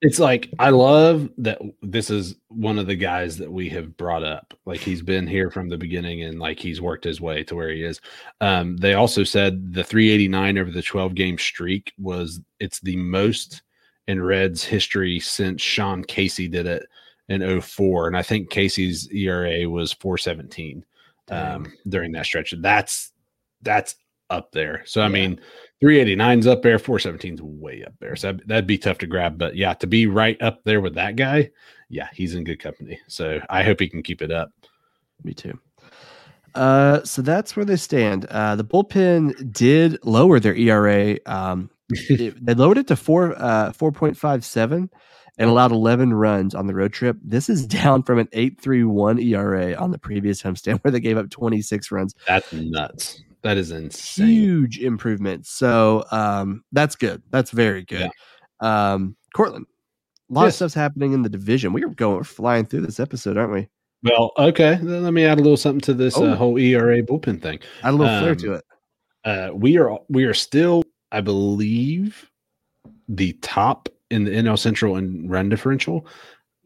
[0.00, 4.22] It's like I love that this is one of the guys that we have brought
[4.22, 4.54] up.
[4.64, 7.70] Like he's been here from the beginning and like he's worked his way to where
[7.70, 8.00] he is.
[8.40, 13.62] Um, they also said the 389 over the 12 game streak was it's the most
[14.06, 16.86] in Reds history since Sean Casey did it
[17.28, 18.06] in 04.
[18.06, 20.84] And I think Casey's ERA was 417
[21.30, 22.54] um, during that stretch.
[22.60, 23.12] That's
[23.62, 23.96] that's
[24.30, 24.82] up there.
[24.86, 25.08] So I Yeah.
[25.10, 25.40] mean,
[25.82, 28.16] 389's up there, 417's way up there.
[28.16, 29.38] So that'd, that'd be tough to grab.
[29.38, 31.50] But yeah, to be right up there with that guy,
[31.88, 32.98] yeah, he's in good company.
[33.06, 34.50] So I hope he can keep it up.
[35.24, 35.58] Me too.
[36.54, 38.24] Uh, so that's where they stand.
[38.26, 41.18] Uh, the bullpen did lower their ERA.
[41.26, 44.90] Um, it- they lowered it to four uh, four point five seven,
[45.38, 47.16] and allowed eleven runs on the road trip.
[47.22, 51.00] This is down from an eight three one ERA on the previous homestand, where they
[51.00, 52.14] gave up twenty six runs.
[52.26, 53.22] That's nuts.
[53.42, 54.26] That is insane.
[54.26, 55.46] Huge improvement.
[55.46, 57.22] So um, that's good.
[57.30, 58.10] That's very good.
[58.60, 59.66] Um, Cortland,
[60.30, 61.72] a lot of stuff's happening in the division.
[61.72, 63.68] We are going we're flying through this episode, aren't we?
[64.02, 64.78] Well, okay.
[64.82, 66.24] Then let me add a little something to this Oh.
[66.26, 67.58] uh, whole ERA bullpen thing.
[67.82, 68.64] Add a little flair Um, to it.
[69.24, 72.30] Uh, we are we are still, I believe,
[73.08, 76.06] the top in the NL Central in run differential.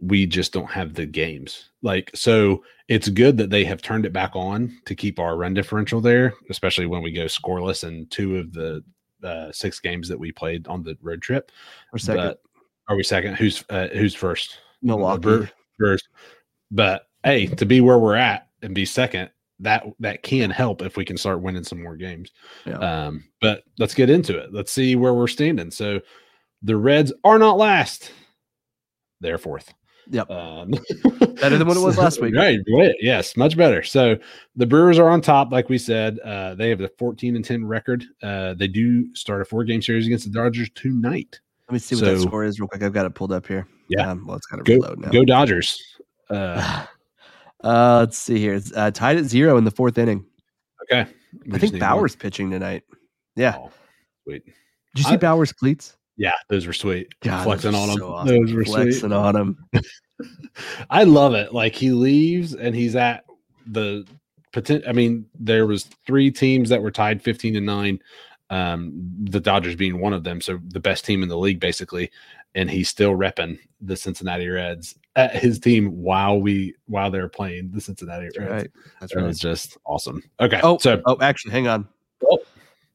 [0.02, 1.70] We just don't have the games.
[1.80, 5.54] Like so, it's good that they have turned it back on to keep our run
[5.54, 8.82] differential there, especially when we go scoreless in two of the
[9.22, 11.52] uh, six games that we played on the road trip.
[11.92, 12.42] Or second, But
[12.88, 13.36] are we second?
[13.36, 14.58] Who's uh, who's first?
[14.82, 15.48] Milwaukee.
[15.78, 16.02] Brewers.
[16.70, 20.96] But hey, to be where we're at and be second, that that can help if
[20.96, 22.32] we can start winning some more games.
[22.66, 22.78] Yeah.
[22.78, 24.52] Um, but let's get into it.
[24.52, 25.70] Let's see where we're standing.
[25.70, 26.00] So
[26.62, 28.10] the Reds are not last;
[29.20, 29.72] they're fourth.
[30.10, 30.30] Yep.
[30.30, 30.70] Um,
[31.40, 32.34] Better than what it was last week.
[32.34, 32.58] Right.
[33.00, 33.82] Yes, much better.
[33.82, 34.16] So
[34.56, 36.18] the Brewers are on top, like we said.
[36.20, 38.04] Uh, they have the 14 and 10 record.
[38.22, 41.40] Uh, they do start a four game series against the Dodgers tonight.
[41.68, 42.82] Let me see what that score is real quick.
[42.82, 43.66] I've got it pulled up here.
[43.88, 44.10] Yeah.
[44.10, 45.10] Um, well, it's got to reload now.
[45.10, 45.80] go Dodgers.
[46.30, 46.86] Uh,
[47.64, 48.54] Uh, let's see here.
[48.54, 50.26] It's uh, tied at zero in the fourth inning.
[50.82, 51.08] okay.
[51.46, 52.82] We I think Bauer's pitching tonight.
[53.36, 53.54] Yeah.
[53.56, 53.70] Oh,
[54.24, 54.44] sweet.
[54.44, 54.54] Did
[54.96, 55.96] you see I- Bauer's cleats?
[56.22, 57.12] Yeah, those were sweet.
[57.20, 57.98] God, Flexing on them.
[57.98, 58.28] so awesome.
[58.46, 59.12] Those were Flexing sweet.
[59.12, 59.58] on him.
[60.90, 61.52] I love it.
[61.52, 63.24] Like he leaves and he's at
[63.66, 64.06] the
[64.52, 64.84] potent.
[64.86, 67.98] I mean, there was three teams that were tied 15 to nine.
[68.50, 68.92] Um,
[69.24, 72.10] the Dodgers being one of them, so the best team in the league basically,
[72.54, 77.70] and he's still repping the Cincinnati Reds at his team while we while they're playing
[77.72, 78.50] the Cincinnati That's Reds.
[78.52, 78.70] right.
[79.00, 79.24] That's right.
[79.24, 80.22] was just awesome.
[80.38, 81.88] Okay, Oh, so oh, actually, hang on.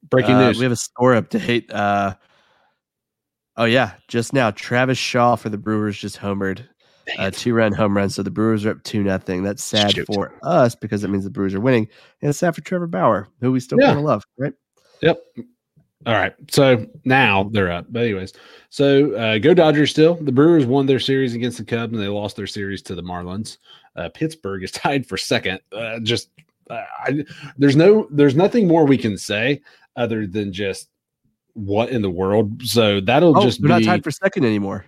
[0.08, 0.58] breaking Uh, news.
[0.58, 1.70] We have a score update.
[1.74, 2.14] Uh,
[3.58, 6.62] oh yeah, just now, Travis Shaw for the Brewers just homered
[7.18, 7.34] a it.
[7.34, 8.08] two-run home run.
[8.08, 9.42] So the Brewers are up two nothing.
[9.42, 10.06] That's sad Shoot.
[10.06, 11.88] for us because it means the Brewers are winning,
[12.22, 13.88] and it's sad for Trevor Bauer, who we still Yeah.
[13.88, 14.54] kind of love, right?
[15.02, 15.20] Yep.
[16.06, 16.32] All right.
[16.50, 17.86] So now they're up.
[17.90, 18.32] But anyways,
[18.70, 20.14] so uh, go Dodgers still.
[20.14, 23.02] The Brewers won their series against the Cubs and they lost their series to the
[23.02, 23.58] Marlins.
[23.96, 25.60] Uh, Pittsburgh is tied for second.
[25.72, 26.30] Uh, just
[26.70, 27.24] uh, I,
[27.56, 29.60] there's no there's nothing more we can say
[29.96, 30.88] other than just
[31.58, 32.62] what in the world.
[32.62, 34.84] So that'll Oh, just they're be not tied for second anymore.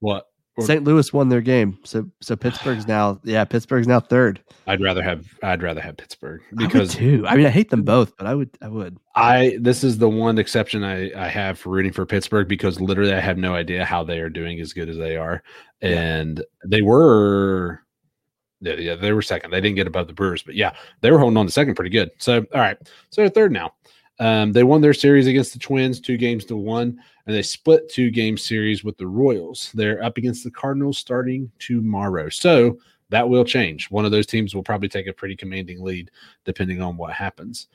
[0.00, 0.26] what
[0.60, 0.82] St.
[0.82, 4.42] Louis won their game, so so Pittsburgh's now yeah Pittsburgh's now third.
[4.66, 5.24] I'd rather have.
[5.44, 7.24] I'd rather have Pittsburgh I because too.
[7.28, 8.98] I mean, I hate them both, but I would I would.
[9.14, 13.12] I this is the one exception I I have for rooting for Pittsburgh because literally
[13.12, 15.44] I have no idea how they are doing as good as they are,
[15.80, 17.82] and they were.
[18.60, 19.52] Yeah, yeah, they were second.
[19.52, 21.90] They didn't get above the Brewers, but yeah, they were holding on to second pretty
[21.90, 22.10] good.
[22.18, 22.76] So, all right,
[23.10, 23.74] so they're third now.
[24.20, 27.88] Um, they won their series against the Twins, two games to one, and they split
[27.88, 29.70] two game series with the Royals.
[29.74, 32.28] They're up against the Cardinals starting tomorrow.
[32.28, 32.78] So
[33.10, 33.90] that will change.
[33.90, 36.10] One of those teams will probably take a pretty commanding lead
[36.44, 37.68] depending on what happens.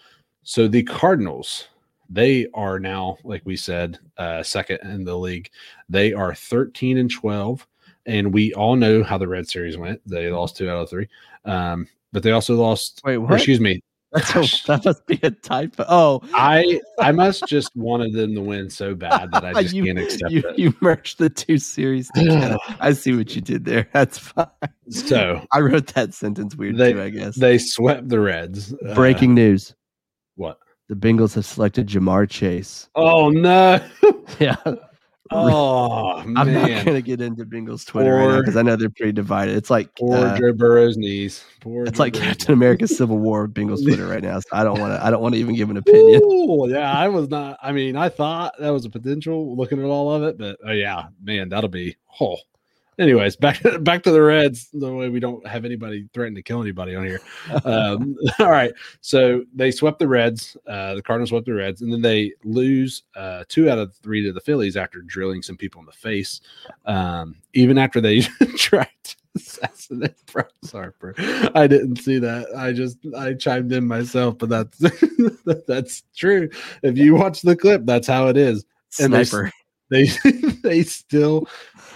[0.43, 1.67] So the Cardinals,
[2.09, 5.49] they are now, like we said, uh, second in the league.
[5.89, 7.65] They are 13 and 12.
[8.05, 10.01] And we all know how the Red Series went.
[10.05, 11.07] They lost two out of three.
[11.45, 13.01] Um, but they also lost.
[13.05, 13.33] Wait, what?
[13.33, 13.81] excuse me.
[14.13, 15.85] That's a, that must be a typo.
[15.87, 19.85] Oh, I I must just wanted them to win so bad that I just you,
[19.85, 20.59] can't accept you, it.
[20.59, 22.57] you merged the two series together.
[22.79, 23.87] I see what you did there.
[23.91, 24.45] That's fine.
[24.89, 27.35] So I wrote that sentence weird They- too, I guess.
[27.37, 28.73] they swept the Reds.
[28.87, 29.73] Uh, Breaking news.
[30.35, 30.57] what?
[30.89, 32.89] The Bengals have selected Ja'Marr Chase.
[32.95, 33.79] Oh no!
[34.39, 34.55] Yeah.
[35.33, 38.89] Oh I'm not going to get into Bengals Twitter right now because I know they're
[38.89, 39.55] pretty divided.
[39.55, 41.43] It's like Poor uh, Joe Burrow's knees.
[41.59, 44.39] Poor it's Joe like Burrow's Captain America's Civil War Bengals Twitter right now.
[44.39, 46.21] So I don't want to I don't want to even give an opinion.
[46.23, 47.57] Ooh, yeah, I was not.
[47.61, 50.71] I mean, I thought that was a potential looking at all of it, but oh
[50.71, 51.95] yeah, man, that'll be.
[52.21, 52.37] Oh,
[52.99, 54.69] anyways, back back to the Reds.
[54.73, 57.21] The way we don't have anybody threaten to kill anybody on here.
[57.65, 60.57] Um, all right, so they swept the Reds.
[60.67, 64.23] Uh, the Cardinals swept the Reds, and then they lose uh, two out of three
[64.23, 66.41] to the Phillies after drilling some people in the face.
[66.85, 68.21] Um, even after they
[68.57, 70.15] tried to assassinate.
[70.63, 71.13] Sorry, bro.
[71.55, 72.47] I didn't see that.
[72.55, 74.77] I just I chimed in myself, but that's
[75.67, 76.49] that's true.
[76.81, 78.65] If you watch the clip, that's how it is.
[78.99, 79.51] And Sniper.
[79.93, 80.05] They
[80.63, 81.47] they still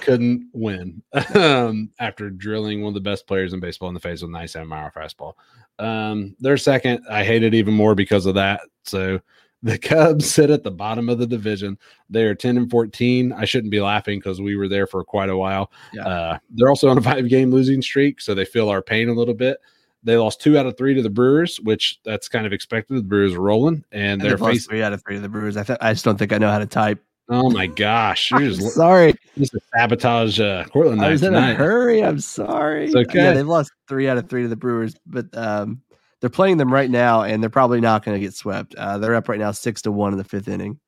[0.02, 1.02] couldn't win
[1.34, 4.34] um, after drilling one of the best players in baseball in the face with a
[4.34, 5.34] 97 mile fastball.
[5.80, 7.04] Um, they're second.
[7.10, 8.62] I hate it even more because of that.
[8.84, 9.20] So
[9.64, 11.78] the Cubs sit at the bottom of the division.
[12.10, 13.34] They are 10 and 14.
[13.34, 15.72] I shouldn't be laughing because we were there for quite a while.
[15.94, 16.08] Yeah.
[16.08, 19.14] Uh, they're also on a five game losing streak, so they feel our pain a
[19.14, 19.58] little bit.
[20.04, 22.98] They lost two out of three to the Brewers, which that's kind of expected.
[22.98, 24.70] The Brewers are rolling, and And they're facing.
[24.70, 25.58] three out of three of the Brewers.
[25.58, 27.04] I, th- I just don't think I know how to type.
[27.30, 29.14] Oh my gosh, you're I'm just sorry.
[29.38, 32.02] just a sabotage uh, Cortland I was in a hurry.
[32.04, 32.86] I'm sorry.
[32.86, 33.20] It's okay.
[33.24, 35.82] Yeah, they've lost three out of three to the Brewers, but um,
[36.22, 38.76] they're playing them right now, and they're probably not going to get swept.
[38.76, 40.80] Uh, they're up right now, six to one in the fifth inning.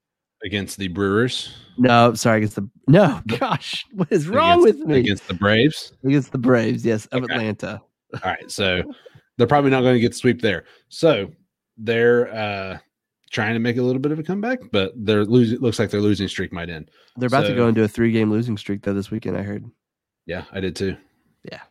[0.45, 1.53] against the Brewers.
[1.77, 3.21] No, sorry, against the no.
[3.39, 4.99] Gosh, what is wrong against, with me?
[4.99, 5.91] Against the Braves.
[6.05, 7.33] Against the Braves, yes, of Okay.
[7.33, 7.81] Atlanta.
[8.13, 8.81] All right, so
[9.37, 10.63] they're probably not going to get sweep there.
[10.87, 11.31] So
[11.77, 12.77] they're uh
[13.29, 15.59] trying to make a little bit of a comeback, but they're losing.
[15.59, 16.89] Looks like their losing streak might end.
[17.17, 19.37] They're about to go into a three-game losing streak though this weekend.
[19.37, 19.65] I heard.
[20.25, 20.95] Yeah, I did too.
[21.43, 21.61] Yeah.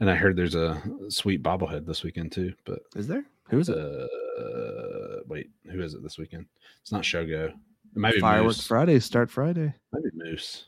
[0.00, 2.52] and I heard there's a sweet bobblehead this weekend too.
[2.64, 3.24] But Is there?
[3.50, 3.78] Who is it?
[3.78, 6.46] uh, wait, who is it this weekend?
[6.82, 7.48] It's not Shogo.
[7.48, 7.54] It
[7.94, 8.66] might be Fireworks Moose.
[8.66, 8.98] Friday.
[9.00, 9.72] Start Friday.
[9.92, 10.64] Might be Moose.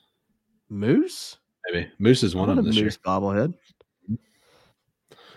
[0.68, 1.36] Moose.
[1.70, 2.84] Maybe Moose is one of them this year.
[2.84, 3.54] Moose bobblehead.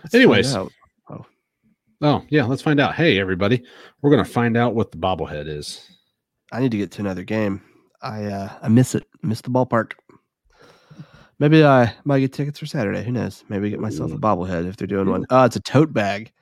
[0.02, 0.54] Let's Anyways.
[2.02, 2.94] Oh, yeah, let's find out.
[2.94, 3.62] Hey, everybody,
[4.00, 5.88] we're going to find out what the bobblehead is.
[6.50, 7.62] I need to get to another game.
[8.02, 9.06] I uh, I miss it.
[9.22, 9.92] Miss the ballpark.
[11.38, 13.02] Maybe I might get tickets for Saturday.
[13.04, 13.44] Who knows?
[13.48, 15.24] Maybe get myself a bobblehead if they're doing one.
[15.30, 16.32] Oh, it's a tote bag.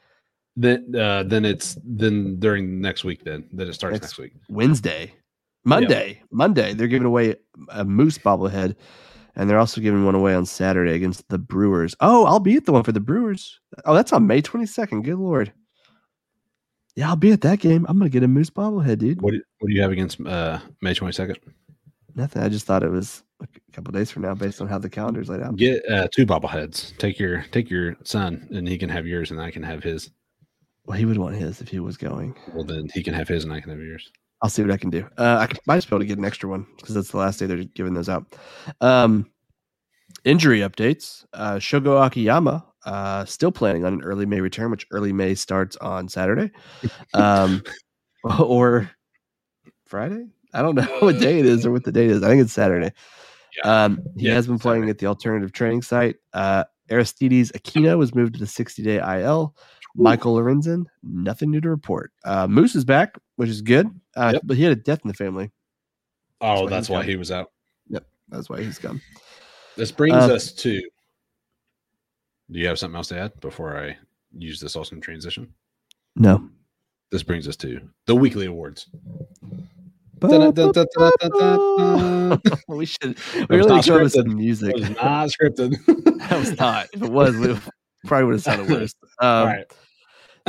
[0.57, 3.23] Then, uh, then it's then during next week.
[3.25, 4.33] Then then it starts Next- next week.
[4.49, 5.15] Wednesday,
[5.65, 6.73] Monday, Monday.
[6.75, 7.37] They're giving away
[7.69, 8.75] a moose bobblehead,
[9.41, 11.97] and they're also giving one away on Saturday against the Brewers.
[12.01, 13.59] Oh, I'll be at the one for the Brewers.
[13.87, 15.03] Oh, that's on May twenty second.
[15.03, 15.51] Good lord.
[16.95, 17.87] Yeah, I'll be at that game.
[17.89, 19.23] I'm gonna get a moose bobblehead, dude.
[19.23, 21.39] What do, what do you have against uh, May twenty second?
[22.15, 22.43] Nothing.
[22.43, 25.31] I just thought it was a couple days from now, based on how the calendar's
[25.31, 25.57] laid out.
[25.57, 26.99] Get uh, two bobbleheads.
[26.99, 30.11] Take your take your son, and he can have yours, and I can have his.
[30.85, 32.37] Well, he would want his if he was going.
[32.53, 34.13] Well, then he can have his, and I can have yours.
[34.43, 35.07] I'll see what I can do.
[35.19, 37.39] Uh, I might just be able to get an extra one because that's the last
[37.39, 38.25] day they're giving those out.
[38.81, 39.31] Um,
[40.25, 41.25] injury updates.
[41.33, 45.77] Uh, Shogo Akiyama uh, still planning on an early May return, which early May starts
[45.77, 46.51] on Saturday
[47.15, 47.63] um,
[48.41, 48.91] or
[49.87, 50.27] Friday.
[50.55, 52.23] I don't know what day it is or what the date is.
[52.23, 52.93] I think it's Saturday.
[53.63, 54.91] Um, he Yeah, has been playing Saturday.
[54.91, 56.17] at the alternative training site.
[56.33, 59.55] Uh, Aristides Aquino was moved to the 60 day IL.
[59.95, 62.13] Michael Lorenzen, nothing new to report.
[62.25, 64.43] Uh, Moose is back, which is good, uh, Yep.
[64.45, 65.51] but he had a death in the family.
[66.41, 67.51] Oh, why that's why he was out.
[67.89, 69.01] Yep, that's why he's gone.
[69.77, 70.81] This brings Uh, us to.
[72.51, 73.97] Do you have something else to add before I
[74.37, 75.53] use this awesome transition?
[76.17, 76.49] No.
[77.11, 78.87] This brings us to the weekly awards.
[80.23, 80.29] we
[82.87, 83.17] should
[83.49, 84.15] we really not go with scripted.
[84.15, 84.75] some music.
[84.77, 85.77] It was not scripted.
[86.29, 86.87] that was not.
[86.93, 87.57] If it was, we
[88.07, 88.95] probably would have sounded worse.
[89.21, 89.67] Um, right.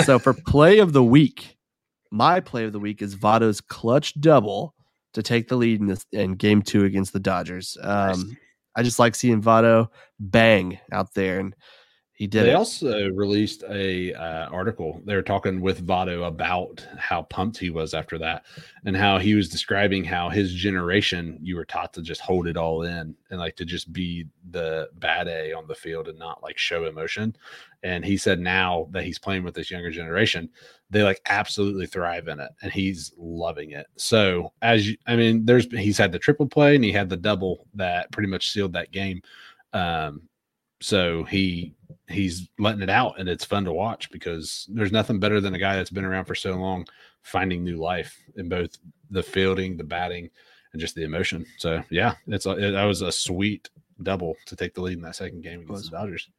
[0.06, 1.58] so for play of the week,
[2.12, 4.74] my play of the week is Votto's clutch double
[5.14, 7.78] to take the lead in this in game two against the Dodgers.
[7.82, 8.26] Um, Nice.
[8.76, 11.56] I just like seeing Votto bang out there, and
[12.22, 12.56] He did They it.
[12.56, 15.02] also released a uh, article.
[15.06, 18.46] They were talking with Votto about how pumped he was after that,
[18.86, 22.58] and how he was describing how his generation you were taught to just hold it
[22.58, 26.44] all in and like to just be the bad A on the field and not
[26.44, 27.36] like show emotion.
[27.82, 30.48] And he said now that he's playing with this younger generation,
[30.92, 33.88] they like absolutely thrive in it, and he's loving it.
[33.96, 37.18] So as you, I mean, there's he's had the triple play and he had the
[37.18, 39.24] double that pretty much sealed that game.
[39.74, 40.28] Um,
[40.82, 41.74] so he
[42.10, 45.60] he's letting it out and it's fun to watch because there's nothing better than a
[45.60, 46.86] guy that's been around for so long
[47.22, 48.78] finding new life in both
[49.12, 50.30] the fielding the batting
[50.74, 51.46] and just the emotion.
[51.58, 53.70] So yeah it's a, it, that was a sweet
[54.04, 56.30] double to take the lead in that second game against the dodgers.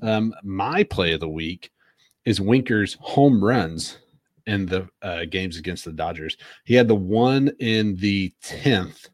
[0.00, 1.70] Um, my play of the week
[2.24, 3.98] is winker's home runs
[4.46, 6.36] in the uh, games against the dodgers.
[6.64, 9.08] He had the one in the 10th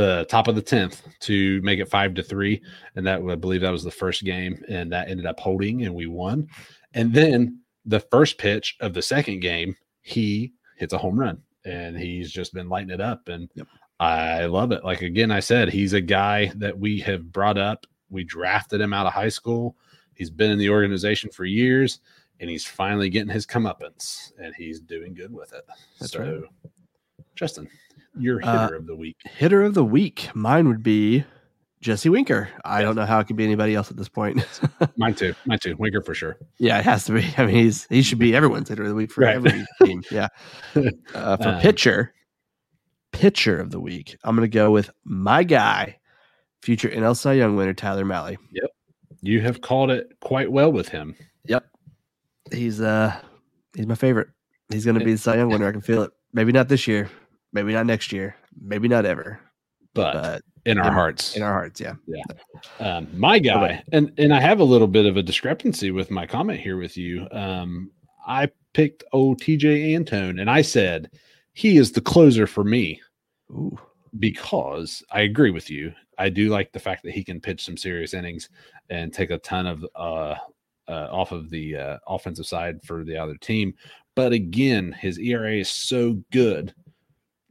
[0.00, 2.62] the top of the 10th to make it five to three.
[2.96, 5.94] And that I believe that was the first game, and that ended up holding, and
[5.94, 6.48] we won.
[6.94, 11.98] And then the first pitch of the second game, he hits a home run, and
[11.98, 13.28] he's just been lighting it up.
[13.28, 13.66] And Yep.
[14.00, 14.82] I love it.
[14.82, 17.86] Like again, I said, he's a guy that we have brought up.
[18.08, 19.76] We drafted him out of high school.
[20.14, 22.00] He's been in the organization for years,
[22.40, 25.64] and he's finally getting his comeuppance, and he's doing good with it.
[25.98, 26.72] That's so, right.
[27.36, 27.68] Justin,
[28.18, 29.16] your hitter Uh, of the week.
[29.24, 30.28] Hitter of the week.
[30.34, 31.24] Mine would be
[31.80, 32.48] Jesse Winker.
[32.64, 34.42] I don't know how it could be anybody else at this point.
[34.96, 35.34] Mine too.
[35.46, 35.76] Mine too.
[35.78, 36.36] Winker for sure.
[36.58, 37.26] yeah, it has to be.
[37.38, 39.36] I mean, he's he should be everyone's hitter of the week for Right.
[39.36, 40.02] every team.
[40.10, 40.28] Yeah.
[40.74, 42.12] Uh, for Um, pitcher,
[43.12, 45.98] pitcher of the week, I'm going to go with my guy,
[46.62, 48.36] future NL Cy Young winner Tyler Mahle.
[48.52, 48.70] Yep.
[49.22, 51.14] You have called it quite well with him.
[51.44, 51.64] Yep.
[52.52, 53.14] He's uh
[53.74, 54.28] he's my favorite.
[54.70, 55.66] He's gonna be the Cy Young winner.
[55.68, 56.10] I can feel it.
[56.32, 57.10] Maybe not this year,
[57.52, 59.40] maybe not next year, maybe not ever.
[59.94, 61.36] But, But in our in- hearts.
[61.36, 61.94] in our hearts, yeah.
[62.78, 66.26] um, my guy, and and I have a little bit of a discrepancy with my
[66.26, 67.26] comment here with you.
[67.32, 67.90] Um,
[68.26, 71.10] I picked old Tejay Antone, and I said
[71.54, 73.00] he is the closer for me
[73.50, 73.76] Ooh.
[74.18, 75.92] because I agree with you.
[76.18, 78.48] I do like the fact that he can pitch some serious innings
[78.90, 80.36] and take a ton of uh,
[80.86, 83.74] uh, off of the uh, offensive side for the other team.
[84.14, 86.74] But again, his ERA is so good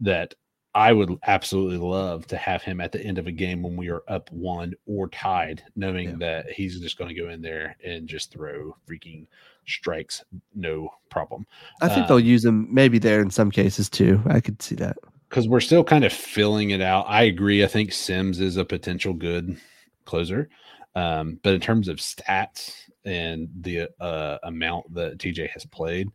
[0.02, 0.34] that
[0.76, 3.90] I would absolutely love to have him at the end of a game when we
[3.90, 6.16] are up one or tied, knowing Yeah.
[6.20, 9.26] that he's just going to go in there and just throw freaking
[9.66, 10.24] strikes,
[10.56, 11.46] no problem.
[11.82, 14.22] I think Uh, they'll use him maybe there in some cases too.
[14.28, 14.98] I could see that.
[15.28, 17.06] because we're still kind of filling it out.
[17.08, 17.64] I agree.
[17.64, 19.58] I think Sims is a potential good
[20.06, 20.50] closer,
[20.96, 22.74] um, but in terms of stats
[23.06, 26.10] and the uh, amount that Tejay has played,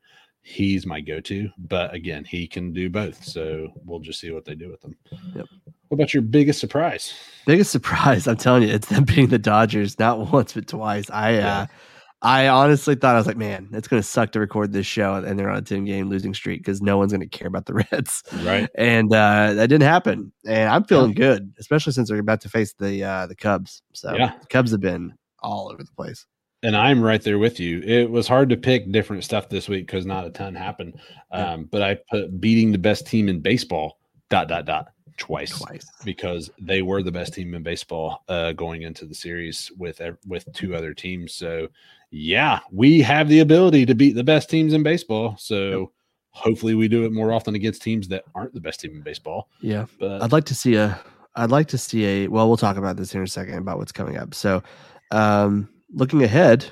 [0.45, 1.49] he's my go-to.
[1.59, 4.95] But again, he can do both, so we'll just see what they do with them.
[5.35, 5.47] Yep.
[5.89, 7.13] What about your biggest surprise?
[7.47, 11.11] Biggest surprise, I'm telling you, it's them being the Dodgers, not once but twice.
[11.11, 11.59] I Yeah.
[11.61, 11.67] uh
[12.23, 15.39] I honestly thought I was like, man, it's gonna suck to record this show and
[15.39, 18.23] they're on a 10 game losing streak because no one's gonna care about the Reds.
[18.43, 18.67] Right.
[18.77, 20.33] And uh that didn't happen.
[20.47, 23.83] And I'm feeling good, especially since they're about to face the uh the Cubs.
[23.93, 24.33] So Yeah.
[24.41, 26.25] the Cubs have been all over the place.
[26.65, 27.81] And I'm right there with you.
[27.83, 30.99] It was hard to pick different stuff this week because not a ton happened.
[31.33, 31.53] Yeah.
[31.53, 33.99] Um, but I put beating the best team in baseball
[34.31, 35.59] dot dot dot twice.
[35.59, 35.87] Twice.
[36.05, 40.51] because they were the best team in baseball uh, going into the series with with
[40.55, 41.35] two other teams.
[41.35, 41.69] So,
[42.11, 45.37] yeah, we have the ability to beat the best teams in baseball.
[45.39, 45.89] So, Yep.
[46.31, 49.49] hopefully, we do it more often against teams that aren't the best team in baseball.
[49.61, 49.85] Yeah.
[50.01, 50.99] But I'd like to see a
[51.37, 53.77] I'd like to see a well, we'll talk about this here in a second about
[53.79, 54.35] what's coming up.
[54.35, 54.63] So
[55.11, 56.67] um looking ahead,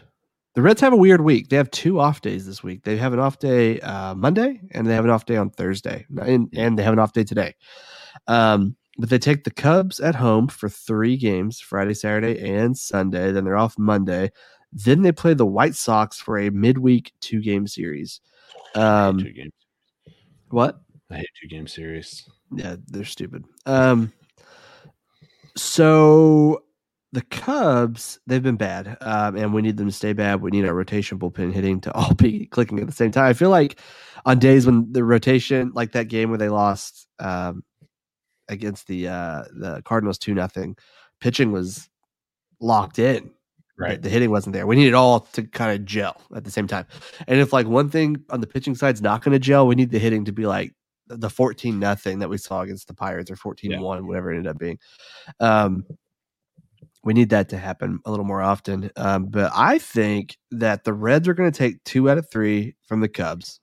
[0.55, 1.49] the Reds have a weird week.
[1.49, 2.85] They have two off days this week.
[2.85, 6.05] They have an off day uh Monday and they have an off day on Thursday.
[6.21, 7.55] And, and they have an off day today.
[8.27, 13.33] Um but they take the Cubs at home for three games, Friday, Saturday, and Sunday.
[13.33, 14.31] Then they're off Monday.
[14.71, 18.21] Then they play the White Sox for a midweek two game series.
[18.75, 19.53] Um two games.
[20.51, 20.83] what?
[21.11, 22.29] I hate two game series.
[22.55, 23.45] Yeah, they're stupid.
[23.67, 24.13] Um,
[25.57, 26.65] so
[27.13, 30.41] the Cubs, they've been bad, um, and we need them to stay bad.
[30.41, 33.27] We need our rotation bullpen hitting to all be clicking at the same time.
[33.27, 33.79] I feel like
[34.25, 37.65] on days when the rotation, like that game where they lost um,
[38.49, 40.77] against the uh, the Cardinals two nothing,
[41.21, 41.89] pitching was
[42.61, 43.31] locked in.
[43.79, 44.01] Right.
[44.01, 44.67] The, the hitting wasn't there.
[44.67, 46.87] We need it all to kind of gel at the same time.
[47.27, 49.91] And if like one thing on the pitching side's not going to gel, we need
[49.91, 50.73] the hitting to be like
[51.09, 54.51] the 14 nothing that we saw against the Pirates or 14 1, whatever it ended
[54.51, 54.79] up being.
[55.41, 55.85] Um,
[57.05, 58.91] we need that to happen a little more often.
[58.97, 62.77] Um, but I think that the Reds are going to take two out of three
[62.87, 63.61] from the Cubs.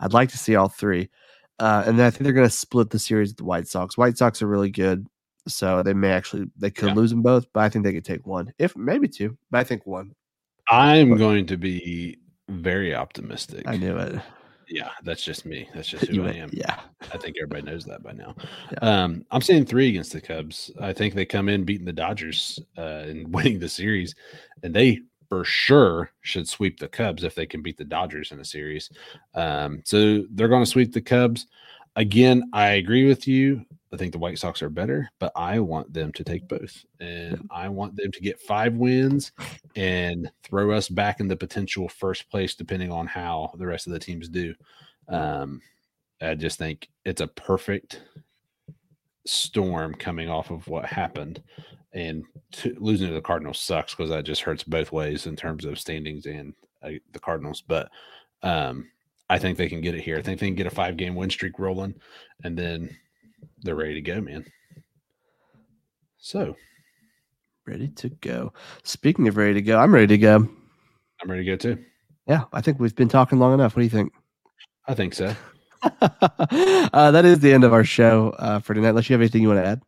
[0.00, 1.10] I'd like to see all three.
[1.58, 3.98] Uh, and then I think they're going to split the series with the White Sox.
[3.98, 5.06] White Sox are really good.
[5.48, 6.94] So they may actually they could Yeah.
[6.94, 9.64] lose them both, but I think they could take one, if maybe two, but I
[9.64, 10.12] think one.
[10.68, 12.18] I'm going to be
[12.48, 13.62] very optimistic.
[13.66, 14.20] I knew it.
[14.70, 15.68] Yeah, that's just me.
[15.74, 16.50] That's just who I am.
[16.52, 16.80] Yeah.
[17.12, 18.34] I think everybody knows that by now.
[18.70, 18.78] Yeah.
[19.04, 20.70] Um, I'm saying three against the Cubs.
[20.80, 24.14] I think they come in beating the Dodgers uh, and winning the series,
[24.62, 28.40] and they for sure should sweep the Cubs if they can beat the Dodgers in
[28.40, 28.90] a series.
[29.34, 31.46] Um, so they're going to sweep the Cubs.
[31.96, 33.64] Again, I agree with you.
[33.92, 36.84] I think the White Sox are better, but I want them to take both.
[37.00, 39.32] And I want them to get five wins
[39.76, 43.92] and throw us back in the potential first place, depending on how the rest of
[43.92, 44.54] the teams do.
[45.08, 45.62] Um,
[46.20, 48.02] I just think it's a perfect
[49.24, 51.42] storm coming off of what happened.
[51.92, 55.64] And to, losing to the Cardinals sucks because that just hurts both ways in terms
[55.64, 57.62] of standings and uh, the Cardinals.
[57.62, 57.90] But
[58.42, 58.90] um,
[59.30, 60.18] I think they can get it here.
[60.18, 61.94] I think they can get a five game win streak rolling,
[62.44, 62.96] and then
[63.62, 64.44] they're ready to go, man.
[66.18, 66.56] So
[67.68, 68.54] Ready to go.
[68.82, 70.36] Speaking of ready to go, I'm ready to go.
[70.36, 71.84] I'm ready to go too.
[72.26, 73.76] Yeah, I think we've been talking long enough.
[73.76, 74.10] What do you think?
[74.86, 75.34] I think so.
[75.82, 78.88] uh, that is the end of our show uh, for tonight.
[78.90, 79.82] Unless you have anything you want to add.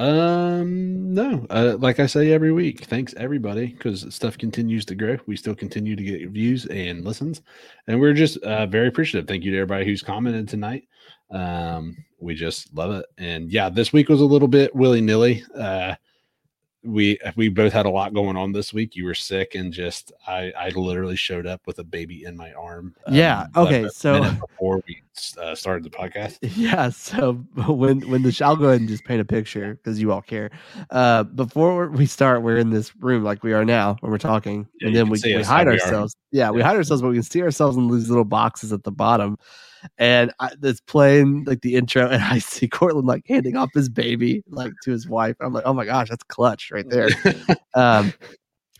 [0.00, 5.16] Um, no, uh, like I say every week, thanks everybody because stuff continues to grow.
[5.28, 7.42] We still continue to get views and listens,
[7.86, 9.28] and we're just uh, very appreciative.
[9.28, 10.88] Thank you to everybody who's commented tonight.
[11.34, 13.06] Um, we just love it.
[13.18, 15.44] And yeah, this week was a little bit willy nilly.
[15.54, 15.96] Uh,
[16.84, 18.94] we we both had a lot going on this week.
[18.94, 22.52] You were sick, and just I I literally showed up with a baby in my
[22.52, 22.94] arm.
[23.10, 25.02] Yeah, okay, so- before we
[25.40, 26.90] uh, started the podcast, Yeah.
[26.90, 27.32] So
[27.68, 30.50] when when the I'll go ahead and just paint a picture because you all care.
[30.90, 34.68] Uh, before we start, we're in this room like we are now when we're talking,
[34.80, 36.14] Yeah, and then we, we hide ourselves.
[36.34, 38.90] Yeah, we hide ourselves, but we can see ourselves in these little boxes at the
[38.90, 39.38] bottom.
[39.98, 43.88] And I, it's playing like the intro, and I see Cortland like handing off his
[43.88, 45.36] baby like to his wife.
[45.40, 47.08] I'm like, oh my gosh, that's clutch right there.
[47.74, 48.12] um,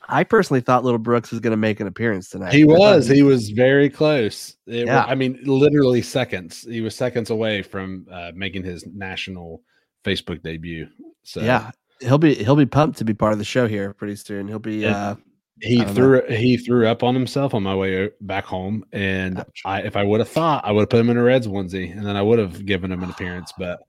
[0.08, 2.52] I personally thought Little Brooks was going to make an appearance tonight.
[2.52, 3.06] He was.
[3.06, 4.56] He was very close.
[4.66, 5.04] It Yeah.
[5.04, 6.66] I mean, literally seconds.
[6.68, 9.62] He was seconds away from uh, making his national
[10.04, 10.88] Facebook debut.
[11.22, 14.16] So yeah, he'll be he'll be pumped to be part of the show here pretty
[14.16, 14.48] soon.
[14.48, 15.10] He'll be Yeah.
[15.10, 15.14] uh,
[15.60, 19.62] he threw he threw up on himself on my way back home, and Ouch.
[19.64, 21.96] I if I would have thought I would have put him in a Reds onesie,
[21.96, 23.80] and then I would have given him an appearance, but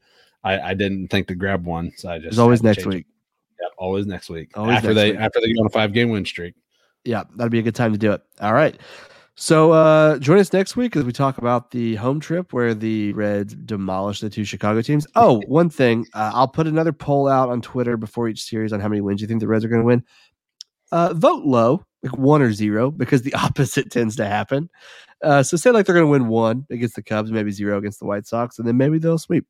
[0.44, 3.08] I, I didn't think to grab one, so I just there's always next week.
[3.60, 4.56] Yep, always next week.
[4.56, 5.20] Always after next they week.
[5.20, 6.54] after they go on a five game win streak.
[7.04, 8.22] Yeah, that'd be a good time to do it.
[8.42, 8.80] All right.
[9.38, 13.12] So uh join us next week as we talk about the home trip where the
[13.14, 15.06] Reds demolished the two Chicago teams.
[15.16, 18.80] Oh, one thing, uh, I'll put another poll out on Twitter before each series on
[18.80, 20.04] how many wins you think the Reds are going to win.
[20.96, 24.70] Uh, vote low, like one or zero, because the opposite tends to happen.
[25.24, 28.00] Uh, so say like they're going to win one against the Cubs, maybe zero against
[28.00, 29.46] the White Sox, and then maybe they'll sweep.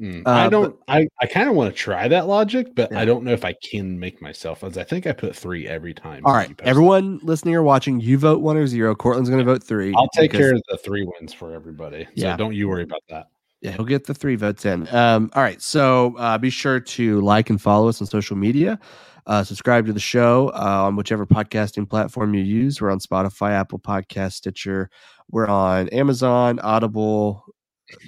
[0.00, 0.76] Mm, Uh, I don't.
[0.88, 2.98] I I kind of want to try that logic, but Yeah.
[2.98, 4.64] I don't know if I can make myself.
[4.64, 6.22] As I think I put three every time.
[6.26, 8.96] All right, everyone listening or watching, you vote one or zero.
[8.96, 9.94] Cortland's going to vote three.
[9.96, 12.04] I'll take because- care of the three wins for everybody.
[12.06, 12.36] So Yeah.
[12.36, 13.28] don't you worry about that.
[13.64, 14.86] Yeah, he'll get the three votes in.
[14.94, 15.60] Um, all right.
[15.62, 18.78] So uh, be sure to like and follow us on social media.
[19.26, 22.78] Uh, subscribe to the show uh, on whichever podcasting platform you use.
[22.82, 24.90] We're on Spotify, Apple Podcast, Stitcher.
[25.30, 27.42] We're on Amazon, Audible,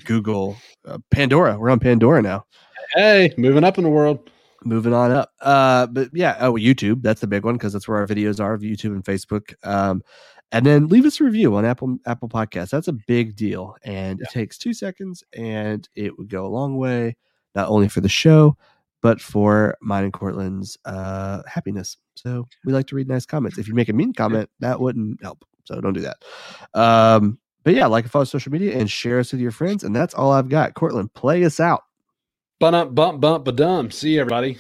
[0.05, 1.59] Google, uh, Pandora.
[1.59, 2.45] We're on Pandora now.
[2.95, 4.31] Hey, moving up in the world.
[4.63, 5.33] Moving on up.
[5.41, 7.01] Uh, but yeah, oh, YouTube.
[7.01, 9.55] That's the big one because that's where our videos are, of YouTube and Facebook.
[9.65, 10.03] Um,
[10.53, 12.71] and then leave us a review on Apple Apple Podcasts.
[12.71, 16.77] That's a big deal, and it takes two seconds, and it would go a long
[16.77, 17.17] way,
[17.55, 18.57] not only for the show,
[19.03, 21.97] but for mine and Cortland's uh, happiness.
[22.15, 23.59] So we like to read nice comments.
[23.59, 25.45] If you make a mean comment, that wouldn't help.
[25.65, 26.17] So don't do that.
[26.75, 29.83] Um, but yeah, like and follow social media and share us with your friends.
[29.83, 30.75] And that's all I've got.
[30.75, 31.83] Cortland, play us out.
[32.61, 33.91] Bump, bump, bump, ba dum.
[33.91, 34.57] See you, everybody.